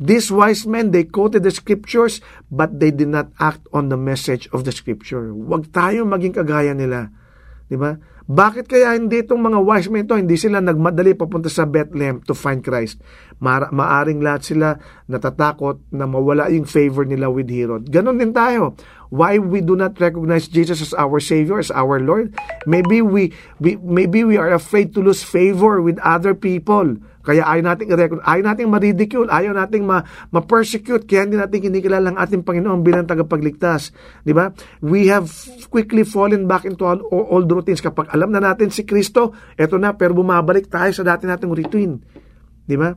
These 0.00 0.32
wise 0.32 0.64
men, 0.64 0.96
they 0.96 1.04
quoted 1.04 1.44
the 1.44 1.52
scriptures, 1.52 2.24
but 2.48 2.80
they 2.80 2.88
did 2.88 3.12
not 3.12 3.28
act 3.36 3.60
on 3.68 3.92
the 3.92 4.00
message 4.00 4.48
of 4.48 4.64
the 4.64 4.72
scripture. 4.72 5.28
Huwag 5.28 5.76
tayo 5.76 6.08
maging 6.08 6.40
kagaya 6.40 6.72
nila. 6.72 7.12
Di 7.68 7.76
ba? 7.76 8.00
Bakit 8.30 8.70
kaya 8.70 8.94
hindi 8.94 9.26
itong 9.26 9.42
mga 9.42 9.58
wise 9.58 9.90
men 9.90 10.06
ito, 10.06 10.14
hindi 10.14 10.38
sila 10.38 10.62
nagmadali 10.62 11.18
papunta 11.18 11.50
sa 11.50 11.66
Bethlehem 11.66 12.22
to 12.24 12.32
find 12.32 12.62
Christ? 12.62 13.02
Ma- 13.42 13.68
maaring 13.68 14.22
lahat 14.22 14.46
sila 14.46 14.78
natatakot 15.10 15.82
na 15.90 16.06
mawala 16.06 16.46
yung 16.48 16.62
favor 16.62 17.02
nila 17.02 17.26
with 17.26 17.50
Herod. 17.50 17.90
Ganon 17.90 18.22
din 18.22 18.30
tayo. 18.30 18.78
Why 19.10 19.42
we 19.42 19.60
do 19.60 19.74
not 19.74 19.98
recognize 19.98 20.46
Jesus 20.46 20.78
as 20.78 20.94
our 20.94 21.18
Savior, 21.18 21.58
as 21.58 21.74
our 21.74 21.98
Lord? 21.98 22.32
Maybe 22.70 23.02
we, 23.02 23.34
we, 23.58 23.74
maybe 23.82 24.22
we 24.22 24.38
are 24.38 24.54
afraid 24.54 24.94
to 24.94 25.02
lose 25.02 25.26
favor 25.26 25.82
with 25.82 25.98
other 26.06 26.30
people 26.32 27.02
Kaya 27.20 27.44
ayaw 27.44 27.76
nating 27.76 27.92
i-record, 27.92 28.24
ayaw 28.24 28.42
nating 28.48 28.68
ma-ridicule, 28.72 29.28
ayaw 29.28 29.52
nating 29.52 29.84
ma- 29.84 30.04
ma-persecute, 30.32 31.04
kaya 31.04 31.28
hindi 31.28 31.36
natin 31.36 31.60
kinikilala 31.60 32.16
ang 32.16 32.18
ating 32.18 32.40
Panginoon 32.40 32.80
bilang 32.80 33.04
tagapagligtas. 33.04 33.92
Di 34.24 34.32
ba? 34.32 34.48
We 34.80 35.12
have 35.12 35.28
quickly 35.68 36.08
fallen 36.08 36.48
back 36.48 36.64
into 36.64 36.88
all, 36.88 37.04
old 37.12 37.52
routines. 37.52 37.84
Kapag 37.84 38.08
alam 38.08 38.32
na 38.32 38.40
natin 38.40 38.72
si 38.72 38.88
Kristo, 38.88 39.36
eto 39.60 39.76
na, 39.76 39.92
pero 39.92 40.16
bumabalik 40.16 40.72
tayo 40.72 40.96
sa 40.96 41.04
dati 41.04 41.28
nating 41.28 41.52
routine. 41.52 42.00
Di 42.64 42.80
ba? 42.80 42.88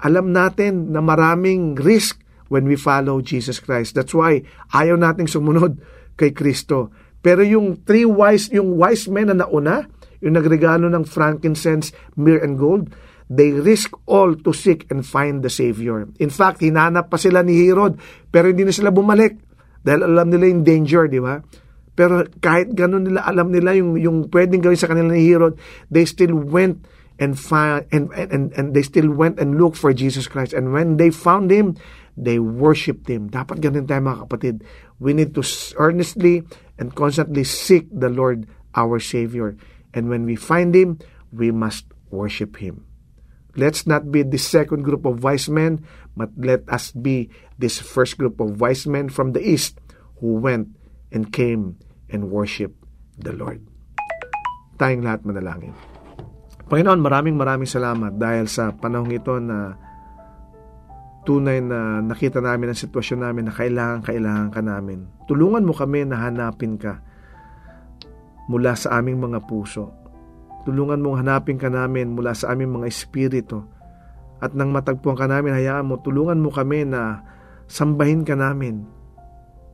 Alam 0.00 0.32
natin 0.32 0.88
na 0.88 1.04
maraming 1.04 1.76
risk 1.76 2.24
when 2.48 2.64
we 2.64 2.80
follow 2.80 3.20
Jesus 3.20 3.60
Christ. 3.60 3.92
That's 3.92 4.16
why 4.16 4.40
ayaw 4.72 4.96
nating 4.96 5.28
sumunod 5.28 5.84
kay 6.16 6.32
Kristo. 6.32 6.88
Pero 7.20 7.44
yung 7.44 7.84
three 7.84 8.08
wise, 8.08 8.48
yung 8.48 8.80
wise 8.80 9.04
men 9.12 9.28
na 9.28 9.44
nauna, 9.44 9.84
yung 10.24 10.36
nagregalo 10.36 10.88
ng 10.88 11.04
frankincense, 11.04 11.92
myrrh, 12.16 12.40
and 12.40 12.56
gold, 12.56 12.88
they 13.30 13.54
risk 13.54 13.94
all 14.10 14.34
to 14.34 14.50
seek 14.50 14.90
and 14.90 15.06
find 15.06 15.46
the 15.46 15.48
Savior. 15.48 16.02
In 16.18 16.34
fact, 16.34 16.58
hinanap 16.58 17.14
pa 17.14 17.16
sila 17.16 17.46
ni 17.46 17.54
Herod, 17.62 17.94
pero 18.34 18.50
hindi 18.50 18.66
na 18.66 18.74
sila 18.74 18.90
bumalik. 18.90 19.38
Dahil 19.86 20.02
alam 20.02 20.34
nila 20.34 20.50
yung 20.50 20.66
danger, 20.66 21.06
di 21.06 21.22
ba? 21.22 21.38
Pero 21.94 22.26
kahit 22.42 22.74
ganun 22.74 23.06
nila, 23.06 23.22
alam 23.22 23.54
nila 23.54 23.78
yung, 23.78 23.94
yung 23.94 24.26
pwedeng 24.34 24.66
gawin 24.66 24.76
sa 24.76 24.90
kanila 24.90 25.14
ni 25.14 25.30
Herod, 25.30 25.54
they 25.94 26.02
still 26.02 26.34
went 26.34 26.82
and 27.22 27.38
find 27.38 27.86
and, 27.94 28.10
and 28.16 28.50
and 28.56 28.72
they 28.72 28.82
still 28.82 29.12
went 29.12 29.38
and 29.38 29.60
looked 29.60 29.78
for 29.78 29.94
Jesus 29.94 30.26
Christ. 30.26 30.50
And 30.50 30.74
when 30.74 30.98
they 30.98 31.14
found 31.14 31.54
him 31.54 31.78
they 32.16 32.40
worshiped 32.40 33.06
him. 33.06 33.28
Dapat 33.28 33.60
ganun 33.60 33.84
tayo 33.84 34.00
mga 34.00 34.24
kapatid. 34.26 34.64
We 34.96 35.12
need 35.12 35.36
to 35.36 35.44
earnestly 35.76 36.48
and 36.80 36.96
constantly 36.96 37.44
seek 37.44 37.92
the 37.92 38.08
Lord 38.08 38.48
our 38.72 38.96
Savior. 38.98 39.54
And 39.92 40.08
when 40.08 40.24
we 40.24 40.34
find 40.34 40.72
him 40.72 40.96
we 41.28 41.52
must 41.52 41.84
worship 42.08 42.56
him 42.56 42.89
let's 43.60 43.84
not 43.84 44.08
be 44.08 44.24
the 44.24 44.40
second 44.40 44.80
group 44.80 45.04
of 45.04 45.20
wise 45.20 45.52
men 45.52 45.84
but 46.16 46.32
let 46.40 46.64
us 46.72 46.96
be 46.96 47.28
this 47.60 47.76
first 47.76 48.16
group 48.16 48.40
of 48.40 48.56
wise 48.56 48.88
men 48.88 49.12
from 49.12 49.36
the 49.36 49.42
east 49.44 49.76
who 50.24 50.40
went 50.40 50.72
and 51.12 51.28
came 51.28 51.76
and 52.08 52.32
worshiped 52.32 52.80
the 53.20 53.36
Lord 53.36 53.60
tayong 54.80 55.04
lahat 55.04 55.28
manalangin 55.28 55.76
Panginoon, 56.70 57.02
maraming 57.02 57.34
maraming 57.34 57.66
salamat 57.66 58.14
dahil 58.14 58.46
sa 58.46 58.70
panahong 58.70 59.10
ito 59.10 59.42
na 59.42 59.74
tunay 61.26 61.58
na 61.58 61.98
nakita 61.98 62.38
namin 62.38 62.70
ang 62.70 62.78
sitwasyon 62.78 63.26
namin 63.26 63.50
na 63.50 63.54
kailangan, 63.58 64.06
kailangan 64.06 64.48
ka 64.54 64.62
namin. 64.62 65.02
Tulungan 65.26 65.66
mo 65.66 65.74
kami 65.74 66.06
na 66.06 66.22
hanapin 66.22 66.78
ka 66.78 67.02
mula 68.46 68.78
sa 68.78 69.02
aming 69.02 69.18
mga 69.18 69.50
puso. 69.50 69.90
Tulungan 70.68 71.00
mong 71.00 71.24
hanapin 71.24 71.56
ka 71.56 71.72
namin 71.72 72.12
mula 72.12 72.36
sa 72.36 72.52
aming 72.52 72.80
mga 72.80 72.86
espiritu. 72.88 73.64
At 74.40 74.56
nang 74.56 74.72
matagpuan 74.72 75.16
ka 75.16 75.28
namin, 75.28 75.56
hayaan 75.56 75.88
mo, 75.88 76.00
tulungan 76.00 76.40
mo 76.40 76.48
kami 76.48 76.88
na 76.88 77.20
sambahin 77.68 78.24
ka 78.24 78.36
namin. 78.36 78.84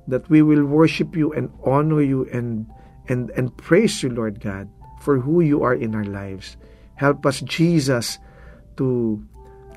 That 0.06 0.26
we 0.30 0.42
will 0.42 0.66
worship 0.66 1.18
you 1.18 1.34
and 1.34 1.50
honor 1.66 2.02
you 2.02 2.26
and, 2.30 2.66
and, 3.10 3.30
and 3.34 3.50
praise 3.58 4.02
you, 4.02 4.10
Lord 4.10 4.38
God, 4.38 4.70
for 5.02 5.18
who 5.18 5.42
you 5.42 5.66
are 5.66 5.74
in 5.74 5.94
our 5.94 6.06
lives. 6.06 6.54
Help 6.94 7.26
us, 7.26 7.42
Jesus, 7.42 8.18
to 8.80 9.20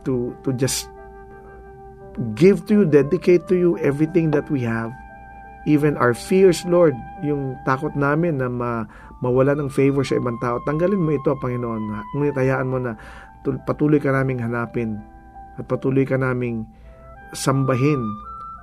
to 0.06 0.36
to 0.43 0.54
just 0.56 0.88
give 2.36 2.65
to 2.67 2.84
you, 2.84 2.86
dedicate 2.86 3.48
to 3.48 3.56
you 3.56 3.78
everything 3.80 4.32
that 4.32 4.48
we 4.52 4.62
have. 4.63 4.91
Even 5.67 6.00
our 6.00 6.15
fears, 6.15 6.63
Lord, 6.65 6.95
yung 7.19 7.60
takot 7.67 7.95
namin 7.95 8.39
na 8.39 8.48
ma, 8.48 8.88
mawala 9.19 9.55
ng 9.55 9.71
favor 9.71 10.03
sa 10.03 10.15
ibang 10.19 10.39
tao. 10.39 10.60
Tanggalin 10.63 10.99
mo 10.99 11.12
ito, 11.12 11.36
Panginoon. 11.36 11.82
Ngunit 12.15 12.36
hayaan 12.36 12.67
mo 12.67 12.77
na 12.79 12.95
patuloy 13.67 13.99
ka 13.99 14.12
naming 14.12 14.43
hanapin 14.43 14.99
at 15.60 15.67
patuloy 15.67 16.03
ka 16.08 16.15
naming 16.15 16.63
sambahin 17.36 17.99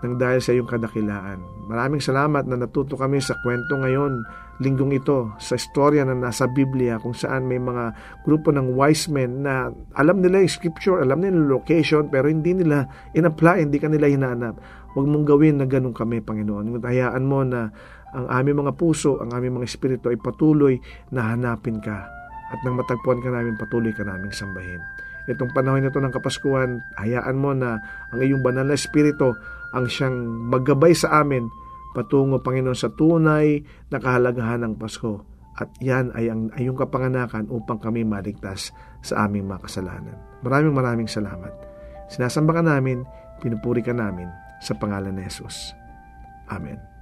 ng 0.05 0.21
dahil 0.21 0.41
sa 0.45 0.53
iyong 0.53 0.69
kadakilaan. 0.69 1.41
Maraming 1.67 2.05
salamat 2.05 2.45
na 2.45 2.61
natuto 2.61 3.01
kami 3.01 3.17
sa 3.17 3.33
kwento 3.41 3.81
ngayon, 3.81 4.21
linggong 4.61 4.93
ito, 4.93 5.33
sa 5.41 5.57
istorya 5.57 6.05
na 6.05 6.13
nasa 6.13 6.45
Biblia 6.45 7.01
kung 7.01 7.17
saan 7.17 7.49
may 7.49 7.57
mga 7.57 7.97
grupo 8.29 8.53
ng 8.53 8.77
wise 8.77 9.09
men 9.09 9.41
na 9.45 9.73
alam 9.97 10.21
nila 10.21 10.45
yung 10.45 10.53
scripture, 10.53 11.01
alam 11.01 11.25
nila 11.25 11.41
yung 11.41 11.49
location, 11.49 12.13
pero 12.13 12.29
hindi 12.29 12.53
nila 12.53 12.85
in-apply, 13.17 13.65
hindi 13.65 13.81
ka 13.81 13.89
nila 13.89 14.07
hinanap. 14.13 14.61
Huwag 14.93 15.07
mong 15.09 15.25
gawin 15.29 15.61
na 15.61 15.67
ganun 15.69 15.97
kami, 15.97 16.21
Panginoon. 16.21 16.81
Hayaan 16.81 17.25
mo 17.25 17.45
na 17.45 17.73
ang 18.15 18.27
aming 18.31 18.67
mga 18.67 18.79
puso, 18.79 19.19
ang 19.19 19.35
aming 19.35 19.59
mga 19.63 19.67
espiritu 19.67 20.13
ay 20.13 20.19
patuloy 20.21 20.79
na 21.11 21.35
hanapin 21.35 21.83
ka. 21.83 22.07
At 22.55 22.63
nang 22.63 22.79
matagpuan 22.79 23.19
ka 23.25 23.31
namin, 23.33 23.59
patuloy 23.59 23.91
ka 23.91 24.07
naming 24.07 24.31
sambahin. 24.31 24.79
Itong 25.27 25.51
panahon 25.51 25.83
nito 25.83 25.99
ng 25.99 26.15
Kapaskuhan, 26.15 26.79
hayaan 26.95 27.35
mo 27.35 27.51
na 27.51 27.83
ang 28.15 28.21
iyong 28.23 28.47
banal 28.47 28.63
na 28.63 28.79
espiritu 28.79 29.35
ang 29.75 29.91
siyang 29.91 30.15
maggabay 30.47 30.95
sa 30.95 31.19
amin 31.19 31.51
patungo, 31.97 32.45
Panginoon, 32.45 32.77
sa 32.77 32.93
tunay 32.93 33.65
na 33.89 33.97
kahalagahan 33.97 34.69
ng 34.69 34.77
Pasko. 34.77 35.25
At 35.57 35.73
yan 35.81 36.13
ay 36.13 36.29
ang 36.29 36.53
iyong 36.53 36.77
kapanganakan 36.77 37.49
upang 37.49 37.81
kami 37.81 38.05
maligtas 38.05 38.69
sa 39.01 39.25
aming 39.25 39.49
mga 39.49 39.65
kasalanan. 39.65 40.21
Maraming 40.45 40.77
maraming 40.77 41.09
salamat. 41.09 41.49
Sinasamba 42.13 42.61
ka 42.61 42.63
namin, 42.63 43.09
pinupuri 43.41 43.81
ka 43.81 43.97
namin 43.97 44.29
sa 44.61 44.77
pangalan 44.77 45.17
ni 45.17 45.25
Jesus. 45.25 45.73
Amen. 46.53 46.96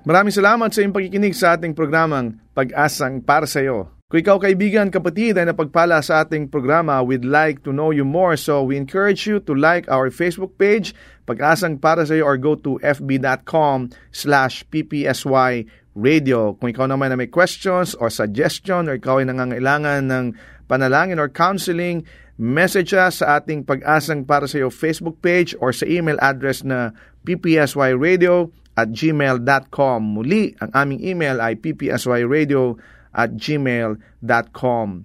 Maraming 0.00 0.32
salamat 0.32 0.72
sa 0.72 0.80
iyong 0.80 0.96
pagkikinig 0.96 1.36
sa 1.36 1.60
ating 1.60 1.76
programang 1.76 2.40
Pag-asang 2.56 3.20
para 3.20 3.44
sa 3.44 3.60
iyo. 3.60 3.92
Kung 4.08 4.20
ikaw 4.24 4.40
kaibigan, 4.40 4.88
kapatid 4.88 5.36
ay 5.36 5.46
napagpala 5.52 6.00
sa 6.00 6.24
ating 6.24 6.48
programa, 6.48 6.98
we'd 7.04 7.22
like 7.22 7.60
to 7.62 7.70
know 7.70 7.92
you 7.92 8.02
more. 8.02 8.34
So 8.34 8.64
we 8.64 8.80
encourage 8.80 9.28
you 9.28 9.38
to 9.44 9.52
like 9.52 9.86
our 9.92 10.08
Facebook 10.08 10.56
page, 10.56 10.96
Pag-asang 11.28 11.78
para 11.78 12.08
sa 12.08 12.16
iyo, 12.16 12.24
or 12.24 12.40
go 12.40 12.56
to 12.56 12.80
fb.com 12.80 13.92
slash 14.08 14.64
ppsy 14.72 15.68
radio. 15.92 16.56
Kung 16.56 16.72
ikaw 16.72 16.88
naman 16.88 17.12
na 17.12 17.20
may 17.20 17.28
questions 17.28 17.92
or 18.00 18.08
suggestion 18.08 18.88
or 18.88 18.96
ikaw 18.96 19.20
ay 19.20 19.28
nangangailangan 19.28 20.08
ng 20.08 20.26
panalangin 20.64 21.20
or 21.20 21.28
counseling, 21.28 22.08
message 22.40 22.96
us 22.96 23.20
sa 23.20 23.36
ating 23.36 23.68
Pag-asang 23.68 24.24
para 24.24 24.48
sa 24.48 24.56
iyo 24.56 24.72
Facebook 24.72 25.20
page 25.20 25.52
or 25.60 25.76
sa 25.76 25.84
email 25.84 26.16
address 26.24 26.64
na 26.64 26.96
ppsyradio 27.28 28.48
at 28.80 28.96
gmail.com. 28.96 30.00
Muli, 30.00 30.56
ang 30.64 30.72
aming 30.72 31.04
email 31.04 31.36
ay 31.36 31.60
ppsyradio 31.60 32.80
at 33.12 33.36
gmail.com. 33.36 35.04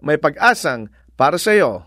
may 0.00 0.20
pag-asang 0.20 0.92
para 1.16 1.40
sa 1.40 1.56
iyo. 1.56 1.80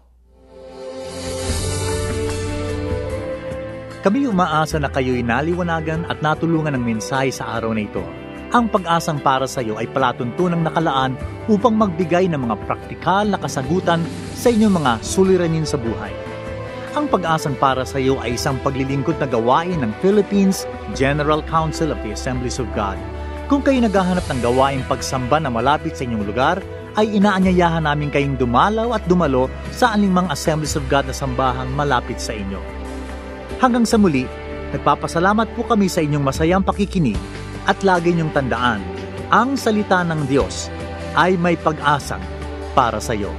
Kami 3.99 4.25
umaasa 4.25 4.79
na 4.79 4.89
kayo'y 4.89 5.21
naliwanagan 5.21 6.07
at 6.07 6.23
natulungan 6.23 6.73
ng 6.73 6.83
mensahe 6.87 7.29
sa 7.29 7.59
araw 7.59 7.75
na 7.75 7.83
ito. 7.85 8.01
Ang 8.49 8.65
pag-asang 8.73 9.21
para 9.21 9.45
sa 9.45 9.61
iyo 9.61 9.77
ay 9.77 9.85
palatuntunang 9.93 10.65
nakalaan 10.65 11.13
upang 11.45 11.77
magbigay 11.77 12.25
ng 12.31 12.49
mga 12.49 12.57
praktikal 12.65 13.27
na 13.29 13.37
kasagutan 13.37 14.01
sa 14.33 14.49
inyong 14.49 14.81
mga 14.81 14.91
suliranin 15.05 15.67
sa 15.67 15.77
buhay. 15.77 16.09
Ang 16.97 17.05
pag-asang 17.13 17.53
para 17.61 17.85
sa 17.85 18.01
iyo 18.01 18.17
ay 18.25 18.33
isang 18.33 18.57
paglilingkod 18.65 19.21
na 19.21 19.29
gawain 19.29 19.77
ng 19.85 19.93
Philippines 20.01 20.65
General 20.97 21.45
Council 21.45 21.93
of 21.93 22.01
the 22.01 22.09
Assemblies 22.09 22.57
of 22.57 22.65
God. 22.73 22.97
Kung 23.45 23.61
kayo 23.61 23.77
naghahanap 23.85 24.25
ng 24.25 24.41
gawain 24.41 24.81
pagsamba 24.89 25.37
na 25.37 25.53
malapit 25.53 25.93
sa 25.93 26.09
inyong 26.09 26.25
lugar, 26.25 26.57
ay 26.97 27.19
inaanyayahan 27.19 27.85
namin 27.85 28.09
kayong 28.09 28.39
dumalaw 28.39 28.97
at 28.97 29.03
dumalo 29.05 29.51
sa 29.75 29.93
aningmang 29.93 30.29
Assemblies 30.31 30.73
of 30.73 30.85
God 30.89 31.05
na 31.05 31.13
sambahang 31.13 31.69
malapit 31.77 32.17
sa 32.17 32.33
inyo. 32.33 32.57
Hanggang 33.59 33.83
sa 33.85 33.99
muli, 33.99 34.25
nagpapasalamat 34.71 35.53
po 35.53 35.67
kami 35.67 35.91
sa 35.91 35.99
inyong 36.01 36.23
masayang 36.23 36.63
pakikinig 36.65 37.19
at 37.67 37.83
lagi 37.85 38.15
niyong 38.15 38.33
tandaan, 38.33 38.81
ang 39.29 39.53
salita 39.59 40.01
ng 40.01 40.25
Diyos 40.25 40.73
ay 41.13 41.37
may 41.37 41.59
pag-asa 41.59 42.17
para 42.73 42.97
sa 42.97 43.13
iyo. 43.13 43.29